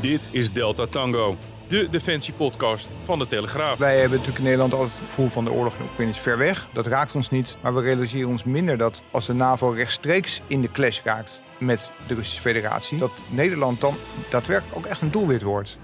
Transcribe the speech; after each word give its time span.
Dit 0.00 0.28
is 0.32 0.52
Delta 0.52 0.86
Tango, 0.86 1.36
de 1.66 1.88
defensiepodcast 1.90 2.88
van 3.02 3.18
de 3.18 3.26
Telegraaf. 3.26 3.78
Wij 3.78 3.92
hebben 3.92 4.10
natuurlijk 4.10 4.38
in 4.38 4.44
Nederland 4.44 4.72
altijd 4.72 4.92
het 4.92 5.08
gevoel 5.08 5.28
van 5.28 5.44
de 5.44 5.52
oorlog 5.52 5.74
in 5.78 5.84
Oekraïne 5.84 6.12
is 6.12 6.18
ver 6.18 6.38
weg. 6.38 6.68
Dat 6.72 6.86
raakt 6.86 7.14
ons 7.14 7.30
niet. 7.30 7.56
Maar 7.60 7.74
we 7.74 7.80
realiseren 7.80 8.28
ons 8.28 8.44
minder 8.44 8.78
dat 8.78 9.02
als 9.10 9.26
de 9.26 9.32
NAVO 9.32 9.68
rechtstreeks 9.68 10.40
in 10.46 10.60
de 10.60 10.70
clash 10.70 11.00
raakt 11.04 11.40
met 11.58 11.90
de 12.06 12.14
Russische 12.14 12.40
Federatie, 12.40 12.98
dat 12.98 13.10
Nederland 13.28 13.80
dan 13.80 13.94
daadwerkelijk 14.30 14.76
ook 14.76 14.86
echt 14.86 15.00
een 15.00 15.10
doelwit 15.10 15.42
wordt. 15.42 15.78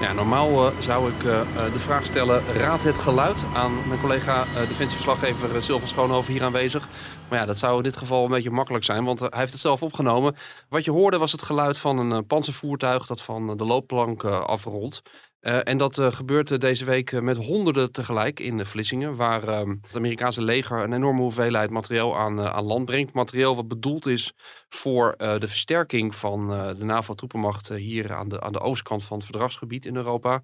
Normaal 0.00 0.66
uh, 0.66 0.80
zou 0.80 1.10
ik 1.10 1.22
uh, 1.22 1.40
de 1.72 1.80
vraag 1.80 2.04
stellen: 2.04 2.42
raad 2.54 2.82
het 2.82 2.98
geluid 2.98 3.44
aan 3.54 3.88
mijn 3.88 4.00
collega 4.00 4.44
defensieverslaggever 4.44 5.62
Silvan 5.62 5.88
Schoonhoven 5.88 6.32
hier 6.32 6.42
aanwezig. 6.42 6.88
Maar 7.28 7.38
ja, 7.38 7.46
dat 7.46 7.58
zou 7.58 7.76
in 7.76 7.82
dit 7.82 7.96
geval 7.96 8.24
een 8.24 8.30
beetje 8.30 8.50
makkelijk 8.50 8.84
zijn, 8.84 9.04
want 9.04 9.20
hij 9.20 9.30
heeft 9.32 9.52
het 9.52 9.60
zelf 9.60 9.82
opgenomen. 9.82 10.36
Wat 10.68 10.84
je 10.84 10.90
hoorde 10.90 11.18
was 11.18 11.32
het 11.32 11.42
geluid 11.42 11.78
van 11.78 11.98
een 11.98 12.26
panzervoertuig 12.26 13.06
dat 13.06 13.22
van 13.22 13.56
de 13.56 13.64
loopplank 13.64 14.24
afrolt. 14.24 15.02
Uh, 15.40 15.60
en 15.68 15.78
dat 15.78 15.98
uh, 15.98 16.12
gebeurt 16.12 16.60
deze 16.60 16.84
week 16.84 17.20
met 17.22 17.36
honderden 17.36 17.92
tegelijk 17.92 18.40
in 18.40 18.66
Vlissingen, 18.66 19.16
waar 19.16 19.48
uh, 19.48 19.58
het 19.58 19.96
Amerikaanse 19.96 20.42
leger 20.42 20.78
een 20.78 20.92
enorme 20.92 21.20
hoeveelheid 21.20 21.70
materieel 21.70 22.16
aan, 22.16 22.40
aan 22.40 22.64
land 22.64 22.84
brengt. 22.84 23.12
Materieel 23.12 23.56
wat 23.56 23.68
bedoeld 23.68 24.06
is 24.06 24.32
voor 24.68 25.14
de 25.16 25.48
versterking 25.48 26.16
van 26.16 26.48
de 26.48 26.84
NAVO-troepenmacht 26.84 27.68
hier 27.68 28.12
aan 28.12 28.28
de, 28.28 28.40
aan 28.40 28.52
de 28.52 28.60
oostkant 28.60 29.04
van 29.04 29.16
het 29.16 29.26
verdragsgebied 29.26 29.84
in 29.84 29.96
Europa. 29.96 30.42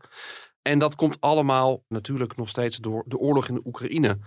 En 0.62 0.78
dat 0.78 0.94
komt 0.94 1.20
allemaal 1.20 1.82
natuurlijk 1.88 2.36
nog 2.36 2.48
steeds 2.48 2.76
door 2.76 3.04
de 3.06 3.18
oorlog 3.18 3.48
in 3.48 3.54
de 3.54 3.60
Oekraïne. 3.64 4.18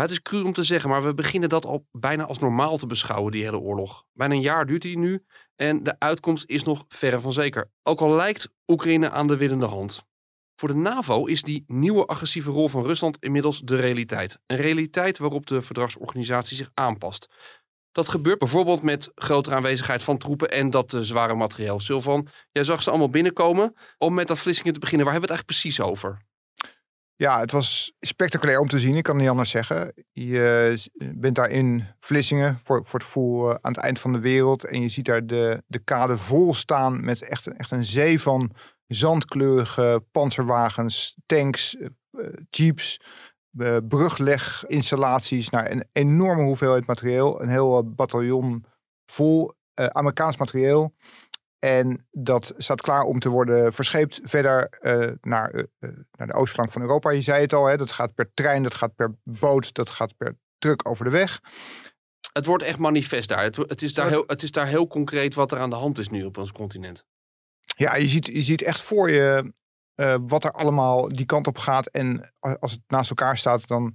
Het 0.00 0.10
is 0.10 0.22
cru 0.22 0.42
om 0.42 0.52
te 0.52 0.64
zeggen, 0.64 0.90
maar 0.90 1.02
we 1.02 1.14
beginnen 1.14 1.48
dat 1.48 1.66
al 1.66 1.86
bijna 1.92 2.24
als 2.24 2.38
normaal 2.38 2.76
te 2.76 2.86
beschouwen, 2.86 3.32
die 3.32 3.42
hele 3.42 3.58
oorlog. 3.58 4.04
Bijna 4.12 4.34
een 4.34 4.40
jaar 4.40 4.66
duurt 4.66 4.82
die 4.82 4.98
nu 4.98 5.24
en 5.56 5.82
de 5.82 5.98
uitkomst 5.98 6.44
is 6.46 6.62
nog 6.62 6.84
verre 6.88 7.20
van 7.20 7.32
zeker. 7.32 7.70
Ook 7.82 8.00
al 8.00 8.10
lijkt 8.10 8.48
Oekraïne 8.66 9.10
aan 9.10 9.26
de 9.26 9.36
winnende 9.36 9.66
hand. 9.66 10.06
Voor 10.56 10.68
de 10.68 10.74
NAVO 10.74 11.24
is 11.24 11.42
die 11.42 11.64
nieuwe 11.66 12.06
agressieve 12.06 12.50
rol 12.50 12.68
van 12.68 12.84
Rusland 12.84 13.16
inmiddels 13.20 13.60
de 13.60 13.76
realiteit. 13.76 14.38
Een 14.46 14.56
realiteit 14.56 15.18
waarop 15.18 15.46
de 15.46 15.62
verdragsorganisatie 15.62 16.56
zich 16.56 16.70
aanpast. 16.74 17.28
Dat 17.92 18.08
gebeurt 18.08 18.38
bijvoorbeeld 18.38 18.82
met 18.82 19.12
grotere 19.14 19.54
aanwezigheid 19.54 20.02
van 20.02 20.18
troepen 20.18 20.50
en 20.50 20.70
dat 20.70 20.92
uh, 20.92 21.00
zware 21.00 21.34
materieel. 21.34 21.80
Sylvan, 21.80 22.28
jij 22.52 22.64
zag 22.64 22.82
ze 22.82 22.90
allemaal 22.90 23.10
binnenkomen. 23.10 23.74
Om 23.98 24.14
met 24.14 24.28
dat 24.28 24.38
Vlissingen 24.38 24.72
te 24.72 24.80
beginnen, 24.80 25.06
waar 25.06 25.14
hebben 25.14 25.30
we 25.30 25.34
het 25.34 25.46
eigenlijk 25.46 25.80
precies 25.80 25.90
over? 25.90 26.26
Ja, 27.18 27.40
het 27.40 27.52
was 27.52 27.92
spectaculair 28.00 28.60
om 28.60 28.68
te 28.68 28.78
zien. 28.78 28.96
Ik 28.96 29.02
kan 29.02 29.16
niet 29.16 29.28
anders 29.28 29.50
zeggen. 29.50 29.92
Je 30.12 30.78
bent 31.14 31.34
daar 31.34 31.50
in 31.50 31.86
Vlissingen 32.00 32.60
voor, 32.64 32.80
voor 32.84 32.98
het 32.98 33.08
gevoel 33.08 33.50
aan 33.50 33.72
het 33.72 33.76
eind 33.76 34.00
van 34.00 34.12
de 34.12 34.18
wereld. 34.18 34.64
En 34.64 34.82
je 34.82 34.88
ziet 34.88 35.04
daar 35.04 35.26
de, 35.26 35.62
de 35.66 35.78
kade 35.78 36.18
vol 36.18 36.54
staan 36.54 37.04
met 37.04 37.22
echt, 37.22 37.46
echt 37.46 37.70
een 37.70 37.84
zee 37.84 38.20
van 38.20 38.52
zandkleurige 38.86 40.04
panzerwagens, 40.10 41.16
tanks, 41.26 41.76
jeeps, 42.50 43.00
brugleginstallaties. 43.88 45.50
Nou, 45.50 45.70
een 45.70 45.84
enorme 45.92 46.42
hoeveelheid 46.42 46.86
materieel. 46.86 47.42
Een 47.42 47.50
heel 47.50 47.94
bataljon 47.94 48.64
vol 49.06 49.54
Amerikaans 49.74 50.36
materieel. 50.36 50.94
En 51.58 52.06
dat 52.10 52.54
staat 52.56 52.80
klaar 52.80 53.02
om 53.02 53.18
te 53.18 53.28
worden 53.28 53.72
verscheept 53.72 54.20
verder 54.22 54.78
uh, 54.80 55.12
naar, 55.20 55.54
uh, 55.54 55.62
naar 56.10 56.26
de 56.26 56.32
oostflank 56.32 56.72
van 56.72 56.82
Europa. 56.82 57.10
Je 57.10 57.22
zei 57.22 57.40
het 57.40 57.52
al, 57.52 57.66
hè, 57.66 57.76
dat 57.76 57.92
gaat 57.92 58.14
per 58.14 58.30
trein, 58.34 58.62
dat 58.62 58.74
gaat 58.74 58.94
per 58.94 59.16
boot, 59.22 59.74
dat 59.74 59.90
gaat 59.90 60.16
per 60.16 60.38
truck 60.58 60.88
over 60.88 61.04
de 61.04 61.10
weg. 61.10 61.40
Het 62.32 62.46
wordt 62.46 62.64
echt 62.64 62.78
manifest 62.78 63.28
daar. 63.28 63.42
Het, 63.42 63.56
het, 63.56 63.82
is, 63.82 63.94
daar 63.94 64.08
heel, 64.08 64.24
het 64.26 64.42
is 64.42 64.50
daar 64.50 64.66
heel 64.66 64.86
concreet 64.86 65.34
wat 65.34 65.52
er 65.52 65.58
aan 65.58 65.70
de 65.70 65.76
hand 65.76 65.98
is 65.98 66.08
nu 66.08 66.24
op 66.24 66.38
ons 66.38 66.52
continent. 66.52 67.04
Ja, 67.76 67.96
je 67.96 68.08
ziet, 68.08 68.26
je 68.26 68.42
ziet 68.42 68.62
echt 68.62 68.82
voor 68.82 69.10
je 69.10 69.52
uh, 69.96 70.16
wat 70.20 70.44
er 70.44 70.52
allemaal 70.52 71.08
die 71.08 71.26
kant 71.26 71.46
op 71.46 71.58
gaat. 71.58 71.86
En 71.86 72.32
als 72.40 72.72
het 72.72 72.80
naast 72.86 73.10
elkaar 73.10 73.38
staat, 73.38 73.66
dan, 73.66 73.94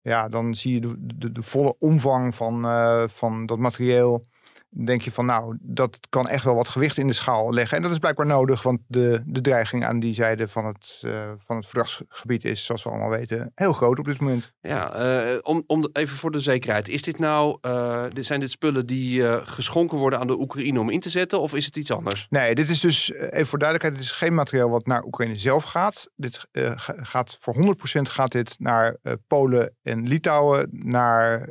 ja, 0.00 0.28
dan 0.28 0.54
zie 0.54 0.74
je 0.74 0.80
de, 0.80 0.94
de, 0.98 1.32
de 1.32 1.42
volle 1.42 1.76
omvang 1.78 2.34
van, 2.34 2.62
van 3.10 3.46
dat 3.46 3.58
materieel 3.58 4.28
denk 4.70 5.02
je 5.02 5.12
van 5.12 5.26
nou, 5.26 5.56
dat 5.60 5.98
kan 6.08 6.28
echt 6.28 6.44
wel 6.44 6.54
wat 6.54 6.68
gewicht 6.68 6.96
in 6.96 7.06
de 7.06 7.12
schaal 7.12 7.52
leggen. 7.52 7.76
En 7.76 7.82
dat 7.82 7.92
is 7.92 7.98
blijkbaar 7.98 8.26
nodig, 8.26 8.62
want 8.62 8.80
de, 8.86 9.22
de 9.26 9.40
dreiging 9.40 9.84
aan 9.84 10.00
die 10.00 10.14
zijde 10.14 10.48
van 10.48 10.66
het, 10.66 11.02
uh, 11.04 11.30
van 11.38 11.56
het 11.56 11.66
verdragsgebied 11.66 12.44
is, 12.44 12.64
zoals 12.64 12.82
we 12.82 12.90
allemaal 12.90 13.08
weten, 13.08 13.52
heel 13.54 13.72
groot 13.72 13.98
op 13.98 14.04
dit 14.04 14.20
moment. 14.20 14.52
Ja, 14.60 15.00
uh, 15.32 15.38
om, 15.42 15.64
om 15.66 15.88
even 15.92 16.16
voor 16.16 16.30
de 16.30 16.40
zekerheid. 16.40 16.88
Is 16.88 17.02
dit 17.02 17.18
nou, 17.18 17.58
uh, 17.62 18.04
zijn 18.14 18.40
dit 18.40 18.50
spullen 18.50 18.86
die 18.86 19.22
geschonken 19.46 19.98
worden 19.98 20.18
aan 20.18 20.26
de 20.26 20.40
Oekraïne 20.40 20.80
om 20.80 20.90
in 20.90 21.00
te 21.00 21.10
zetten, 21.10 21.40
of 21.40 21.54
is 21.54 21.64
het 21.64 21.76
iets 21.76 21.90
anders? 21.90 22.26
Nee, 22.30 22.54
dit 22.54 22.68
is 22.68 22.80
dus, 22.80 23.12
even 23.12 23.46
voor 23.46 23.58
duidelijkheid, 23.58 24.02
dit 24.02 24.12
is 24.12 24.18
geen 24.18 24.34
materiaal 24.34 24.70
wat 24.70 24.86
naar 24.86 25.04
Oekraïne 25.04 25.38
zelf 25.38 25.64
gaat. 25.64 26.10
Dit 26.16 26.46
gaat 26.84 27.38
voor 27.40 27.76
100% 27.98 28.00
gaat 28.02 28.32
dit 28.32 28.56
naar 28.58 28.96
Polen 29.26 29.74
en 29.82 30.08
Litouwen, 30.08 30.68
naar 30.72 31.48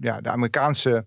ja, 0.00 0.20
de 0.20 0.30
Amerikaanse 0.30 1.04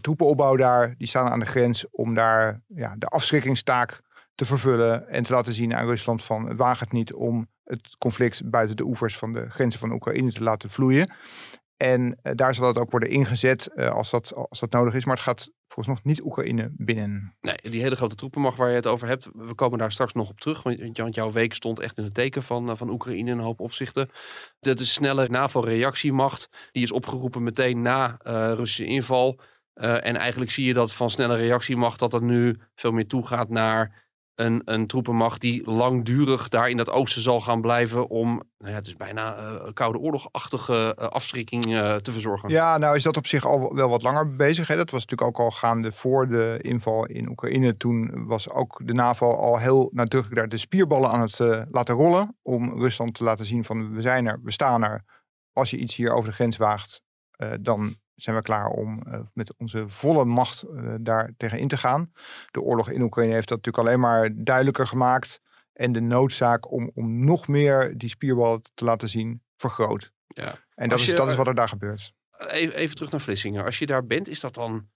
troepenopbouw 0.00 0.56
daar. 0.56 0.94
Die 0.98 1.08
staan 1.08 1.28
aan 1.28 1.40
de 1.40 1.46
grens 1.46 1.90
om 1.90 2.14
daar 2.14 2.62
ja, 2.66 2.94
de 2.98 3.06
afschrikkingstaak 3.06 4.00
te 4.34 4.44
vervullen. 4.44 5.08
En 5.08 5.22
te 5.22 5.32
laten 5.32 5.54
zien 5.54 5.74
aan 5.74 5.86
Rusland 5.86 6.24
van 6.24 6.48
het 6.48 6.56
waagt 6.56 6.92
niet 6.92 7.12
om 7.12 7.48
het 7.64 7.96
conflict 7.98 8.50
buiten 8.50 8.76
de 8.76 8.84
oevers 8.84 9.18
van 9.18 9.32
de 9.32 9.50
grenzen 9.50 9.80
van 9.80 9.92
Oekraïne 9.92 10.32
te 10.32 10.42
laten 10.42 10.70
vloeien. 10.70 11.14
En 11.76 12.18
uh, 12.22 12.32
daar 12.34 12.54
zal 12.54 12.66
het 12.66 12.78
ook 12.78 12.90
worden 12.90 13.10
ingezet 13.10 13.70
uh, 13.74 13.90
als, 13.90 14.10
dat, 14.10 14.34
als 14.34 14.60
dat 14.60 14.70
nodig 14.70 14.94
is. 14.94 15.04
Maar 15.04 15.14
het 15.14 15.24
gaat 15.24 15.50
volgens 15.68 15.96
nog 15.96 16.04
niet 16.04 16.22
Oekraïne 16.22 16.70
binnen. 16.72 17.36
Nee, 17.40 17.56
die 17.62 17.80
hele 17.80 17.96
grote 17.96 18.14
troepenmacht 18.14 18.58
waar 18.58 18.68
je 18.68 18.74
het 18.74 18.86
over 18.86 19.08
hebt. 19.08 19.28
We 19.32 19.54
komen 19.54 19.78
daar 19.78 19.92
straks 19.92 20.12
nog 20.12 20.30
op 20.30 20.40
terug. 20.40 20.62
Want 20.62 21.14
jouw 21.14 21.32
week 21.32 21.54
stond 21.54 21.80
echt 21.80 21.98
in 21.98 22.04
het 22.04 22.14
teken 22.14 22.42
van, 22.42 22.76
van 22.76 22.90
Oekraïne 22.90 23.30
in 23.30 23.38
een 23.38 23.44
hoop 23.44 23.60
opzichten. 23.60 24.10
Dat 24.60 24.80
is 24.80 24.92
snelle 24.92 25.28
NAVO-reactiemacht. 25.28 26.48
Die 26.72 26.82
is 26.82 26.92
opgeroepen 26.92 27.42
meteen 27.42 27.82
na 27.82 28.16
Russische 28.22 28.84
inval. 28.84 29.40
Uh, 29.80 30.06
en 30.06 30.16
eigenlijk 30.16 30.50
zie 30.50 30.66
je 30.66 30.72
dat 30.72 30.92
van 30.92 31.10
snelle 31.10 31.36
reactiemacht 31.36 31.98
dat 31.98 32.10
dat 32.10 32.22
nu 32.22 32.56
veel 32.74 32.92
meer 32.92 33.06
toegaat 33.06 33.48
naar 33.48 34.04
een, 34.34 34.62
een 34.64 34.86
troepenmacht 34.86 35.40
die 35.40 35.70
langdurig 35.70 36.48
daar 36.48 36.70
in 36.70 36.76
dat 36.76 36.90
oosten 36.90 37.22
zal 37.22 37.40
gaan 37.40 37.60
blijven 37.60 38.08
om, 38.08 38.28
nou 38.58 38.70
ja, 38.70 38.76
het 38.76 38.86
is 38.86 38.96
bijna 38.96 39.38
uh, 39.38 39.72
koude 39.72 39.98
oorlogachtige 39.98 40.96
uh, 40.98 41.06
afschrikking 41.06 41.62
te 42.02 42.12
verzorgen. 42.12 42.48
Ja, 42.48 42.78
nou 42.78 42.96
is 42.96 43.02
dat 43.02 43.16
op 43.16 43.26
zich 43.26 43.46
al 43.46 43.74
wel 43.74 43.88
wat 43.88 44.02
langer 44.02 44.36
bezig. 44.36 44.68
Hè? 44.68 44.76
Dat 44.76 44.90
was 44.90 45.04
natuurlijk 45.04 45.28
ook 45.28 45.44
al 45.44 45.50
gaande 45.50 45.92
voor 45.92 46.28
de 46.28 46.58
inval 46.62 47.06
in 47.06 47.28
Oekraïne. 47.28 47.76
Toen 47.76 48.26
was 48.26 48.50
ook 48.50 48.80
de 48.84 48.92
NAVO 48.92 49.34
al 49.34 49.58
heel 49.58 49.90
nadrukkelijk 49.92 50.40
daar 50.40 50.48
de 50.48 50.58
spierballen 50.58 51.10
aan 51.10 51.20
het 51.20 51.38
laten 51.70 51.94
rollen. 51.94 52.36
Om 52.42 52.78
Rusland 52.78 53.14
te 53.14 53.24
laten 53.24 53.44
zien 53.44 53.64
van 53.64 53.94
we 53.94 54.02
zijn 54.02 54.26
er, 54.26 54.40
we 54.42 54.52
staan 54.52 54.84
er. 54.84 55.04
Als 55.52 55.70
je 55.70 55.76
iets 55.76 55.96
hier 55.96 56.12
over 56.12 56.28
de 56.28 56.34
grens 56.34 56.56
waagt, 56.56 57.02
dan 57.60 57.96
zijn 58.16 58.36
we 58.36 58.42
klaar 58.42 58.68
om 58.68 59.02
uh, 59.06 59.20
met 59.32 59.54
onze 59.56 59.84
volle 59.88 60.24
macht 60.24 60.64
uh, 60.70 60.94
daar 61.00 61.32
tegen 61.36 61.58
in 61.58 61.68
te 61.68 61.76
gaan. 61.76 62.12
De 62.50 62.60
oorlog 62.60 62.90
in 62.90 63.02
Oekraïne 63.02 63.34
heeft 63.34 63.48
dat 63.48 63.56
natuurlijk 63.56 63.86
alleen 63.86 64.00
maar 64.00 64.30
duidelijker 64.34 64.86
gemaakt. 64.86 65.40
En 65.72 65.92
de 65.92 66.00
noodzaak 66.00 66.72
om, 66.72 66.90
om 66.94 67.24
nog 67.24 67.48
meer 67.48 67.98
die 67.98 68.08
spierbal 68.08 68.62
te 68.74 68.84
laten 68.84 69.08
zien 69.08 69.42
vergroot. 69.56 70.12
Ja. 70.26 70.58
En 70.74 70.88
dat, 70.88 71.02
je, 71.02 71.12
is, 71.12 71.18
dat 71.18 71.28
is 71.28 71.34
wat 71.34 71.46
er 71.46 71.54
daar 71.54 71.68
gebeurt. 71.68 72.12
Even, 72.38 72.76
even 72.76 72.94
terug 72.94 73.10
naar 73.10 73.20
Vlissingen. 73.20 73.64
Als 73.64 73.78
je 73.78 73.86
daar 73.86 74.06
bent, 74.06 74.28
is 74.28 74.40
dat 74.40 74.54
dan 74.54 74.88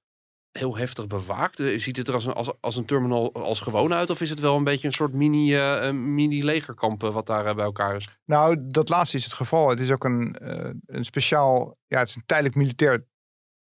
heel 0.51 0.77
heftig 0.77 1.07
bewaakt? 1.07 1.57
Ziet 1.77 1.97
het 1.97 2.09
er 2.09 2.15
als 2.15 2.27
een, 2.27 2.33
als, 2.33 2.53
als 2.61 2.77
een 2.77 2.85
terminal 2.85 3.33
als 3.33 3.61
gewoon 3.61 3.93
uit? 3.95 4.11
Of 4.11 4.21
is 4.21 4.31
het 4.31 4.41
wel 4.41 4.57
een 4.57 4.65
beetje 4.65 4.87
een 4.87 4.93
soort 4.93 5.13
mini, 5.13 5.55
uh, 5.55 5.91
mini 5.91 6.45
legerkamp 6.45 7.03
wat 7.03 7.27
daar 7.27 7.55
bij 7.55 7.65
elkaar 7.65 7.97
is? 7.97 8.09
Nou, 8.25 8.57
dat 8.61 8.89
laatste 8.89 9.17
is 9.17 9.25
het 9.25 9.33
geval. 9.33 9.69
Het 9.69 9.81
is 9.81 9.91
ook 9.91 10.05
een, 10.05 10.37
een 10.87 11.05
speciaal, 11.05 11.77
ja, 11.87 11.99
het 11.99 12.09
is 12.09 12.17
een 12.17 12.27
tijdelijk 12.27 12.57
militair 12.57 13.07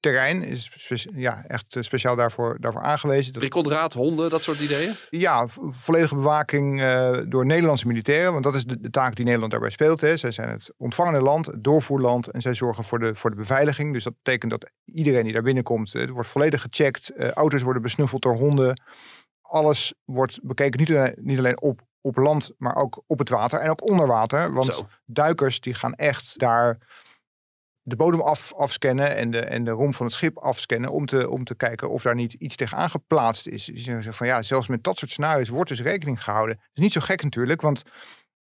terrein. 0.04 0.44
Is 0.44 1.08
ja, 1.16 1.44
echt 1.48 1.76
eh, 1.76 1.84
speciaal 1.84 2.16
daarvoor, 2.16 2.58
daarvoor 2.60 2.82
aangewezen. 2.82 3.34
Prikkeldraad, 3.34 3.94
honden, 3.94 4.30
dat 4.30 4.42
soort 4.42 4.60
ideeën? 4.60 4.94
ja, 5.10 5.48
vo- 5.48 5.72
volledige 5.72 6.16
bewaking 6.16 6.82
eh, 6.82 7.18
door 7.28 7.46
Nederlandse 7.46 7.88
militairen. 7.88 8.32
Want 8.32 8.44
dat 8.44 8.56
is 8.56 8.66
de, 8.66 8.80
de 8.80 8.90
taak 8.90 9.16
die 9.16 9.24
Nederland 9.26 9.52
daarbij 9.52 9.70
speelt. 9.70 10.02
Hè. 10.02 10.18
Zij 10.18 10.32
zijn 10.32 10.50
het 10.50 10.74
ontvangende 10.78 11.22
land, 11.22 11.46
het 11.46 11.64
doorvoerland. 11.64 12.28
En 12.28 12.42
zij 12.42 12.54
zorgen 12.54 12.84
voor 12.84 13.00
de, 13.00 13.16
voor 13.16 13.30
de 13.30 13.36
beveiliging. 13.36 13.94
Dus 13.94 14.04
dat 14.04 14.14
betekent 14.24 14.52
dat 14.52 14.72
iedereen 14.86 15.24
die 15.24 15.34
daar 15.34 15.42
binnenkomt, 15.42 15.94
er 15.94 16.12
wordt 16.12 16.30
volledig 16.30 16.62
gecheckt. 16.62 17.12
Auto's 17.34 17.62
worden 17.62 17.82
besnuffeld 17.82 18.22
door 18.22 18.36
honden. 18.36 18.82
Alles 19.42 19.94
wordt 20.06 20.40
bekeken, 20.44 20.80
niet 20.80 20.90
alleen, 20.90 21.16
niet 21.22 21.38
alleen 21.38 21.62
op, 21.62 21.82
op 22.02 22.18
land, 22.18 22.52
maar 22.58 22.76
ook 22.76 23.04
op 23.08 23.20
het 23.20 23.30
water 23.30 23.60
en 23.60 23.70
ook 23.70 23.90
onder 23.90 24.08
water. 24.08 24.54
Want 24.54 24.66
Zo. 24.76 24.88
duikers 25.06 25.60
die 25.60 25.74
gaan 25.74 25.94
echt 25.94 26.40
daar 26.40 26.78
de 27.84 27.96
bodem 27.96 28.22
af, 28.22 28.54
afscannen 28.54 29.16
en 29.16 29.32
de, 29.32 29.40
en 29.40 29.64
de 29.64 29.72
romp 29.72 29.96
van 29.96 30.06
het 30.06 30.16
schip 30.16 30.38
afscannen 30.38 30.92
om 30.92 31.06
te, 31.06 31.30
om 31.30 31.44
te 31.44 31.56
kijken 31.56 31.90
of 31.90 32.02
daar 32.02 32.16
niet 32.16 32.34
iets 32.34 32.56
tegenaan 32.56 32.90
geplaatst 32.90 33.48
is. 33.48 33.66
Dus 33.66 34.08
van 34.10 34.28
ja, 34.28 34.42
zelfs 34.42 34.68
met 34.68 34.84
dat 34.84 34.98
soort 34.98 35.12
scenario's 35.12 35.50
wordt 35.50 35.70
dus 35.70 35.82
rekening 35.82 36.24
gehouden. 36.24 36.56
Dat 36.56 36.70
is 36.74 36.82
niet 36.82 36.92
zo 36.92 37.02
gek 37.02 37.24
natuurlijk, 37.24 37.62
want 37.62 37.84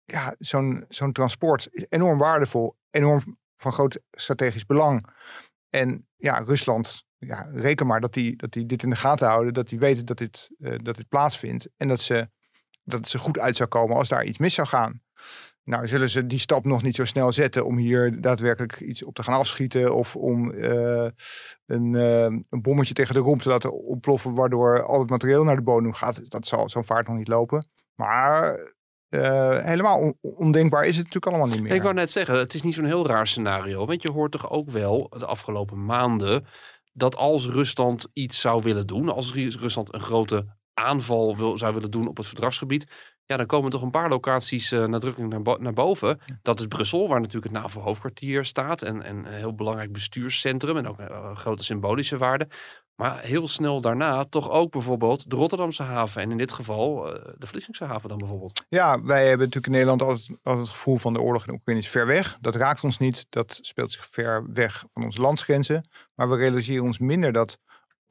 ja, 0.05 0.35
zo'n 0.39 0.85
zo'n 0.89 1.13
transport 1.13 1.69
is 1.71 1.87
enorm 1.89 2.19
waardevol, 2.19 2.77
enorm 2.91 3.39
van 3.57 3.73
groot 3.73 4.01
strategisch 4.11 4.67
belang. 4.67 5.07
En 5.71 6.07
ja, 6.17 6.39
Rusland, 6.39 7.05
ja, 7.19 7.49
reken 7.53 7.87
maar 7.87 8.01
dat 8.01 8.13
die, 8.13 8.37
dat 8.37 8.53
die 8.53 8.67
dit 8.67 8.83
in 8.83 8.91
de 8.91 8.97
gaten 8.97 9.29
houden, 9.29 9.55
dat 9.55 9.69
die 9.69 9.79
weten 9.79 10.07
dat 10.07 10.19
dit, 10.19 10.51
eh, 10.59 10.79
dat 10.83 10.97
dit 10.97 11.09
plaatsvindt 11.09 11.69
en 11.77 11.89
dat, 11.89 12.01
ze, 12.01 12.29
dat 12.83 13.09
ze 13.09 13.19
goed 13.19 13.39
uit 13.39 13.57
zou 13.57 13.69
komen 13.69 13.97
als 13.97 14.09
daar 14.09 14.25
iets 14.25 14.39
mis 14.39 14.55
zou 14.55 14.69
gaan. 14.69 15.03
Nou, 15.65 15.89
zullen 15.89 16.11
ze 16.11 16.27
die 16.27 16.39
stap 16.39 16.65
nog 16.65 16.83
niet 16.83 16.97
zo 16.97 17.05
snel 17.05 17.33
zetten 17.33 17.67
om 17.67 17.77
hier 17.77 18.21
daadwerkelijk 18.21 18.81
iets 18.81 19.05
op 19.05 19.15
te 19.15 19.23
gaan 19.23 19.39
afschieten 19.39 19.95
of 19.95 20.17
om 20.17 20.53
eh, 20.53 21.09
een, 21.67 21.95
eh, 21.95 22.23
een 22.23 22.63
bommetje 22.63 22.95
tegen 22.95 23.15
de 23.15 23.21
romp 23.21 23.41
te 23.43 23.49
laten 23.49 23.73
ontploffen, 23.85 24.35
waardoor 24.35 24.83
al 24.85 25.01
het 25.01 25.11
materieel 25.11 25.45
naar 25.45 25.57
de 25.57 25.63
bodem 25.63 25.93
gaat. 25.93 26.31
Dat 26.31 26.47
zal 26.47 26.69
zo'n 26.69 26.85
vaart 26.85 27.09
nog 27.09 27.17
niet 27.17 27.29
lopen. 27.29 27.67
Maar 27.95 28.59
eh, 29.09 29.59
helemaal 29.65 29.99
on- 29.99 30.19
ondenkbaar 30.21 30.83
is 30.85 30.97
het 30.97 31.05
natuurlijk 31.05 31.27
allemaal 31.27 31.55
niet 31.55 31.63
meer. 31.63 31.75
Ik 31.75 31.83
wou 31.83 31.95
net 31.95 32.11
zeggen, 32.11 32.39
het 32.39 32.55
is 32.55 32.63
niet 32.63 32.75
zo'n 32.75 32.85
heel 32.85 33.07
raar 33.07 33.27
scenario. 33.27 33.87
Want 33.87 34.03
je 34.03 34.11
hoort 34.11 34.33
toch 34.33 34.51
ook 34.51 34.71
wel 34.71 35.07
de 35.19 35.27
afgelopen 35.27 35.85
maanden 35.85 36.47
dat 36.93 37.17
als 37.17 37.49
Rusland 37.49 38.07
iets 38.13 38.41
zou 38.41 38.63
willen 38.63 38.87
doen, 38.87 39.09
als 39.09 39.33
Ru- 39.35 39.49
Rusland 39.59 39.95
een 39.95 40.01
grote 40.01 40.47
aanval 40.75 41.37
wil, 41.37 41.59
zou 41.59 41.75
willen 41.75 41.91
doen 41.91 42.09
op 42.09 42.17
het 42.17 42.27
verdragsgebied, 42.27 42.87
ja, 43.27 43.37
dan 43.37 43.47
komen 43.47 43.71
toch 43.71 43.83
een 43.83 43.91
paar 43.91 44.09
locaties 44.09 44.73
eh, 44.73 44.85
nadrukkelijk 44.85 45.33
naar, 45.33 45.43
bo- 45.43 45.57
naar 45.61 45.73
boven. 45.73 46.21
Dat 46.43 46.61
is 46.61 46.67
Brussel, 46.67 47.09
waar 47.09 47.21
natuurlijk 47.21 47.53
het 47.53 47.63
NAVO-hoofdkwartier 47.63 48.45
staat 48.45 48.83
en, 48.83 49.03
en 49.03 49.17
een 49.17 49.33
heel 49.33 49.55
belangrijk 49.55 49.93
bestuurscentrum 49.93 50.77
en 50.77 50.89
ook 50.89 50.99
een, 50.99 51.15
een 51.15 51.37
grote 51.37 51.65
symbolische 51.65 52.19
waarde. 52.19 52.49
Maar 52.95 53.21
heel 53.21 53.49
snel 53.49 53.81
daarna 53.81 54.25
toch 54.25 54.51
ook 54.51 54.71
bijvoorbeeld 54.71 55.31
de 55.31 55.37
Rotterdamse 55.37 55.83
haven 55.83 56.23
en 56.23 56.31
in 56.31 56.39
dit 56.39 56.53
geval 56.53 57.15
eh, 57.15 57.33
de 57.39 57.47
Vlissingse 57.47 57.85
haven 57.85 58.09
dan 58.09 58.19
bijvoorbeeld. 58.19 58.65
Ja, 58.69 59.03
wij 59.03 59.21
hebben 59.21 59.39
natuurlijk 59.39 59.67
in 59.67 59.73
Nederland 59.73 60.03
altijd, 60.03 60.29
altijd 60.43 60.67
het 60.67 60.77
gevoel 60.77 60.99
van 60.99 61.13
de 61.13 61.21
oorlog 61.21 61.47
in 61.47 61.53
Oekraïne 61.53 61.83
is 61.83 61.89
ver 61.89 62.07
weg. 62.07 62.39
Dat 62.41 62.55
raakt 62.55 62.85
ons 62.85 62.99
niet. 62.99 63.27
Dat 63.29 63.59
speelt 63.63 63.93
zich 63.93 64.07
ver 64.11 64.53
weg 64.53 64.85
van 64.93 65.05
onze 65.05 65.21
landsgrenzen. 65.21 65.89
Maar 66.15 66.31
we 66.31 66.37
realiseren 66.37 66.85
ons 66.85 66.99
minder 66.99 67.33
dat 67.33 67.59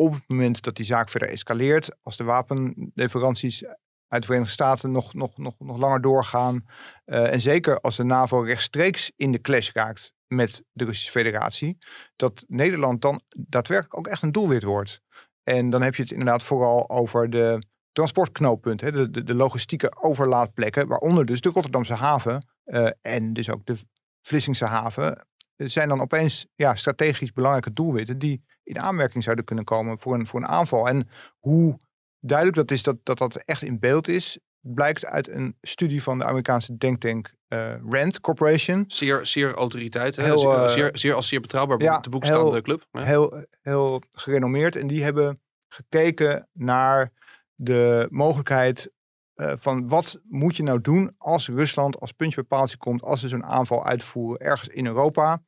op 0.02 0.14
het 0.14 0.24
moment 0.28 0.62
dat 0.62 0.76
die 0.76 0.86
zaak 0.86 1.10
verder 1.10 1.30
escaleert, 1.30 1.92
als 2.04 2.18
de 2.18 2.24
wapenleveranties 2.24 3.64
uit 4.08 4.22
de 4.22 4.28
Verenigde 4.28 4.54
Staten 4.54 4.92
nog, 4.92 5.14
nog, 5.14 5.38
nog, 5.38 5.60
nog 5.60 5.78
langer 5.78 6.02
doorgaan. 6.02 6.66
eh, 7.06 7.34
en 7.34 7.42
zeker 7.42 7.82
als 7.82 7.96
de 7.96 8.04
NAVO 8.04 8.40
rechtstreeks 8.40 9.12
in 9.16 9.32
de 9.32 9.42
clash 9.42 9.72
raakt 9.72 10.14
met 10.28 10.64
de 10.72 10.86
Russische 10.86 11.12
Federatie, 11.12 11.78
dat 12.16 12.46
Nederland 12.48 13.02
dan 13.02 13.22
daadwerkelijk 13.30 13.98
ook 13.98 14.08
echt 14.08 14.22
een 14.22 14.32
doelwit 14.32 14.64
wordt. 14.64 15.02
En 15.44 15.70
dan 15.70 15.82
heb 15.82 15.96
je 15.96 16.02
het 16.02 16.12
inderdaad 16.12 16.44
vooral 16.44 16.90
over 16.90 17.30
de 17.30 17.64
transportknooppunten, 17.92 18.94
de, 18.94 19.10
de, 19.10 19.24
de 19.24 19.36
logistieke 19.36 20.02
overlaadplekken, 20.02 20.88
waaronder 20.88 21.26
dus 21.26 21.42
de 21.42 21.50
Rotterdamse 21.50 21.94
haven 21.94 22.48
eh, 22.64 22.90
en 23.02 23.34
dus 23.34 23.50
ook 23.50 23.66
de 23.66 23.76
Vlissingse 24.22 24.66
haven, 24.66 25.28
eh, 25.56 25.68
zijn 25.68 25.88
dan 25.88 26.02
opeens 26.02 26.48
ja, 26.56 26.76
strategisch 26.76 27.34
belangrijke 27.34 27.74
doelwitten 27.74 28.20
die 28.20 28.44
in 28.76 28.82
aanmerking 28.82 29.24
zouden 29.24 29.46
kunnen 29.46 29.66
komen 29.66 30.00
voor 30.00 30.14
een, 30.14 30.28
voor 30.28 30.40
een 30.40 30.48
aanval. 30.48 30.88
En 30.88 31.10
hoe 31.40 31.80
duidelijk 32.20 32.58
dat 32.58 32.72
is 32.72 32.84
dat, 32.84 32.98
dat 33.04 33.18
dat 33.18 33.36
echt 33.36 33.62
in 33.62 33.80
beeld 33.80 34.08
is, 34.08 34.40
blijkt 34.60 35.06
uit 35.06 35.28
een 35.28 35.58
studie 35.62 36.04
van 36.04 36.20
de 36.20 36.26
Amerikaanse 36.26 36.78
denktank 36.78 37.34
eh, 37.48 37.74
Rand 37.90 38.22
Corporation. 38.22 38.84
Zeer, 38.88 39.26
zeer 39.26 39.54
autoriteit, 39.54 40.16
hè? 40.16 40.24
Heel, 40.24 40.38
zeer, 40.38 40.54
eh, 40.54 40.68
zeer, 40.68 40.90
zeer 40.94 41.14
als 41.14 41.28
zeer 41.28 41.42
betrouwbaar 41.42 41.82
ja, 41.82 42.00
te 42.00 42.10
boek 42.10 42.26
staande 42.26 42.62
club. 42.62 42.88
Ja. 42.92 43.04
heel, 43.04 43.46
heel 43.62 44.02
gerenommeerd. 44.12 44.76
En 44.76 44.88
die 44.88 45.04
hebben 45.04 45.42
gekeken 45.68 46.48
naar 46.54 47.12
de 47.56 48.08
mogelijkheid 48.10 48.92
eh, 49.34 49.54
van 49.58 49.88
wat 49.88 50.22
moet 50.24 50.56
je 50.56 50.64
nou 50.64 50.82
doen 50.82 51.16
als 51.18 51.48
Rusland 51.48 52.00
als 52.00 52.12
puntje 52.12 52.36
bij 52.36 52.58
paaltje 52.58 52.78
komt, 52.78 53.02
als 53.02 53.20
ze 53.20 53.28
zo'n 53.28 53.46
aanval 53.46 53.86
uitvoeren 53.86 54.40
ergens 54.40 54.70
in 54.70 54.86
Europa. 54.86 55.42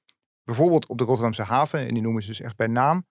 Bijvoorbeeld 0.43 0.87
op 0.87 0.97
de 0.97 1.03
Rotterdamse 1.03 1.43
haven, 1.43 1.79
en 1.79 1.93
die 1.93 2.03
noemen 2.03 2.21
ze 2.21 2.27
dus 2.27 2.41
echt 2.41 2.55
bij 2.55 2.67
naam. 2.67 3.05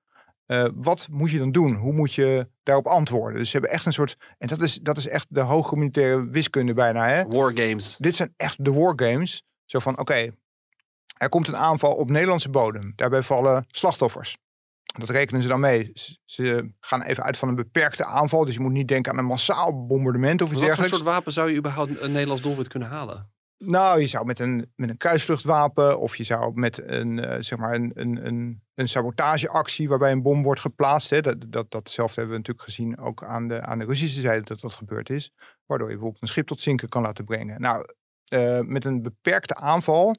Eh, 0.53 0.69
wat 0.75 1.09
moet 1.11 1.31
je 1.31 1.39
dan 1.39 1.53
doen? 1.53 1.75
Hoe 1.75 1.93
moet 1.93 2.15
je 2.15 2.49
daarop 2.63 2.87
antwoorden? 2.87 3.39
Dus 3.39 3.51
ze 3.51 3.57
hebben 3.57 3.75
echt 3.75 3.87
een 3.87 3.93
soort, 3.93 4.17
en 4.39 4.49
dat 4.49 4.61
is, 4.61 4.75
dat 4.75 4.97
is 4.97 5.09
echt 5.09 5.27
de 5.29 5.41
hoge 5.41 5.77
militaire 5.77 6.29
wiskunde 6.29 6.75
bijna. 6.75 7.09
Hè? 7.09 7.25
Wargames. 7.25 7.97
dit 7.99 8.15
zijn 8.15 8.35
echt 8.37 8.65
de 8.65 8.73
wargames. 8.73 9.45
Zo 9.65 9.79
van, 9.79 9.99
oké, 9.99 10.31
er 11.17 11.29
komt 11.29 11.49
een 11.49 11.57
aanval 11.57 11.95
op 11.95 12.11
Nederlandse 12.11 12.49
bodem. 12.49 12.93
Daarbij 12.97 13.23
vallen 13.23 13.65
slachtoffers. 13.69 14.37
Dat 14.99 15.09
rekenen 15.11 15.43
ze 15.43 15.49
dan 15.49 15.61
mee. 15.61 15.93
Ze 16.25 16.71
gaan 16.81 17.03
even 17.03 17.23
uit 17.23 17.39
van 17.39 17.49
een 17.49 17.55
beperkte 17.55 18.05
aanval. 18.05 18.45
Dus 18.45 18.55
je 18.55 18.61
moet 18.61 18.73
niet 18.73 18.89
denken 18.89 19.13
aan 19.13 19.19
een 19.19 19.25
massaal 19.25 19.87
bombardement 19.87 20.43
of 20.43 20.51
iets 20.51 20.59
Wat 20.61 20.69
voor 20.69 20.77
dergelijks. 20.77 20.97
soort 20.97 21.09
wapen 21.15 21.33
zou 21.33 21.51
je 21.51 21.57
überhaupt 21.57 22.01
een 22.01 22.13
Nederlands 22.13 22.43
doelwit 22.43 22.69
kunnen 22.69 22.89
halen? 22.89 23.32
Nou, 23.65 24.01
je 24.01 24.07
zou 24.07 24.25
met 24.25 24.39
een, 24.39 24.73
met 24.77 24.89
een 24.91 24.97
kruisvluchtwapen 24.97 26.01
of 26.01 26.17
je 26.17 26.25
zou 26.25 26.53
met 26.55 26.83
een, 26.89 27.19
eh, 27.19 27.37
zeg 27.41 27.59
maar 27.59 27.75
een, 27.75 27.91
een, 27.95 28.27
een, 28.27 28.63
een 28.75 28.89
sabotageactie 28.89 29.89
waarbij 29.89 30.13
een 30.13 30.23
bom 30.23 30.43
wordt 30.43 30.61
geplaatst. 30.61 31.11
Hè. 31.11 31.21
Dat, 31.21 31.37
dat, 31.47 31.71
datzelfde 31.71 32.15
hebben 32.15 32.33
we 32.33 32.39
natuurlijk 32.39 32.67
gezien 32.67 32.99
ook 32.99 33.25
aan 33.25 33.49
de, 33.49 33.61
aan 33.61 33.79
de 33.79 33.85
Russische 33.85 34.21
zijde 34.21 34.45
dat 34.45 34.61
dat 34.61 34.73
gebeurd 34.73 35.11
is. 35.11 35.33
Waardoor 35.67 35.87
je 35.87 35.93
bijvoorbeeld 35.95 36.23
een 36.23 36.29
schip 36.29 36.47
tot 36.47 36.61
zinken 36.61 36.89
kan 36.89 37.03
laten 37.03 37.25
brengen. 37.25 37.61
Nou, 37.61 37.87
eh, 38.25 38.61
met 38.61 38.85
een 38.85 39.03
beperkte 39.03 39.55
aanval, 39.55 40.17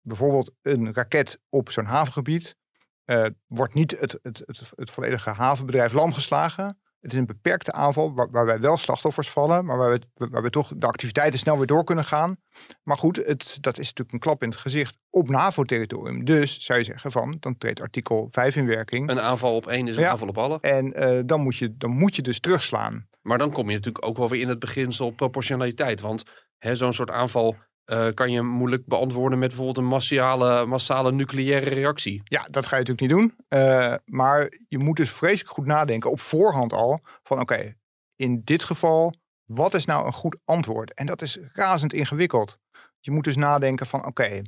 bijvoorbeeld 0.00 0.52
een 0.62 0.94
raket 0.94 1.40
op 1.48 1.70
zo'n 1.70 1.84
havengebied, 1.84 2.56
eh, 3.04 3.26
wordt 3.46 3.74
niet 3.74 4.00
het, 4.00 4.18
het, 4.22 4.42
het, 4.46 4.72
het 4.74 4.90
volledige 4.90 5.30
havenbedrijf 5.30 5.92
lamgeslagen. 5.92 6.80
Het 7.00 7.12
is 7.12 7.18
een 7.18 7.26
beperkte 7.26 7.72
aanval 7.72 8.14
waar, 8.14 8.30
waarbij 8.30 8.60
wel 8.60 8.76
slachtoffers 8.76 9.30
vallen, 9.30 9.64
maar 9.64 9.76
waarbij, 9.76 10.00
waarbij 10.14 10.50
toch 10.50 10.72
de 10.76 10.86
activiteiten 10.86 11.38
snel 11.38 11.56
weer 11.56 11.66
door 11.66 11.84
kunnen 11.84 12.04
gaan. 12.04 12.36
Maar 12.82 12.98
goed, 12.98 13.16
het, 13.16 13.58
dat 13.60 13.78
is 13.78 13.86
natuurlijk 13.86 14.12
een 14.12 14.18
klap 14.18 14.42
in 14.42 14.48
het 14.48 14.58
gezicht 14.58 14.98
op 15.10 15.28
NAVO-territorium. 15.28 16.24
Dus 16.24 16.64
zou 16.64 16.78
je 16.78 16.84
zeggen 16.84 17.12
van, 17.12 17.36
dan 17.40 17.58
treedt 17.58 17.80
artikel 17.80 18.28
5 18.30 18.56
in 18.56 18.66
werking. 18.66 19.10
Een 19.10 19.20
aanval 19.20 19.56
op 19.56 19.66
één 19.66 19.88
is 19.88 19.96
een 19.96 20.02
Ja. 20.02 20.10
aanval 20.10 20.28
op 20.28 20.38
alle. 20.38 20.58
En 20.60 20.92
eh, 20.94 21.20
dan, 21.24 21.40
moet 21.40 21.56
je, 21.56 21.76
dan 21.76 21.90
moet 21.90 22.16
je 22.16 22.22
dus 22.22 22.40
terugslaan. 22.40 23.08
Maar 23.22 23.38
dan 23.38 23.52
kom 23.52 23.68
je 23.68 23.74
natuurlijk 23.74 24.06
ook 24.06 24.16
wel 24.16 24.28
weer 24.28 24.40
in 24.40 24.48
het 24.48 24.58
beginsel 24.58 25.10
proportionaliteit. 25.10 26.00
Want 26.00 26.24
zo'n 26.58 26.92
soort 26.92 27.10
aanval 27.10 27.56
eh, 27.90 28.08
kan 28.14 28.30
je 28.30 28.42
moeilijk 28.42 28.86
beantwoorden 28.86 29.38
met 29.38 29.48
bijvoorbeeld 29.48 29.78
een 29.78 29.90
massale, 29.90 30.66
massale 30.66 31.12
nucleaire 31.12 31.70
reactie. 31.70 32.20
Ja, 32.24 32.42
dat 32.50 32.66
ga 32.66 32.76
je 32.76 32.82
natuurlijk 32.84 33.00
niet 33.00 33.20
doen. 33.20 33.44
Eh, 33.48 33.94
maar 34.04 34.52
je 34.68 34.78
moet 34.78 34.96
dus 34.96 35.10
vreselijk 35.10 35.54
goed 35.54 35.66
nadenken 35.66 36.10
op 36.10 36.20
voorhand 36.20 36.72
al. 36.72 37.00
Van 37.22 37.40
oké, 37.40 37.74
in 38.16 38.40
dit 38.44 38.64
geval, 38.64 39.14
wat 39.44 39.74
is 39.74 39.84
nou 39.84 40.06
een 40.06 40.12
goed 40.12 40.36
antwoord? 40.44 40.94
En 40.94 41.06
dat 41.06 41.22
is 41.22 41.38
razend 41.52 41.92
ingewikkeld. 41.92 42.58
Je 43.00 43.10
moet 43.10 43.24
dus 43.24 43.36
nadenken 43.36 43.86
van 43.86 44.06
oké, 44.06 44.42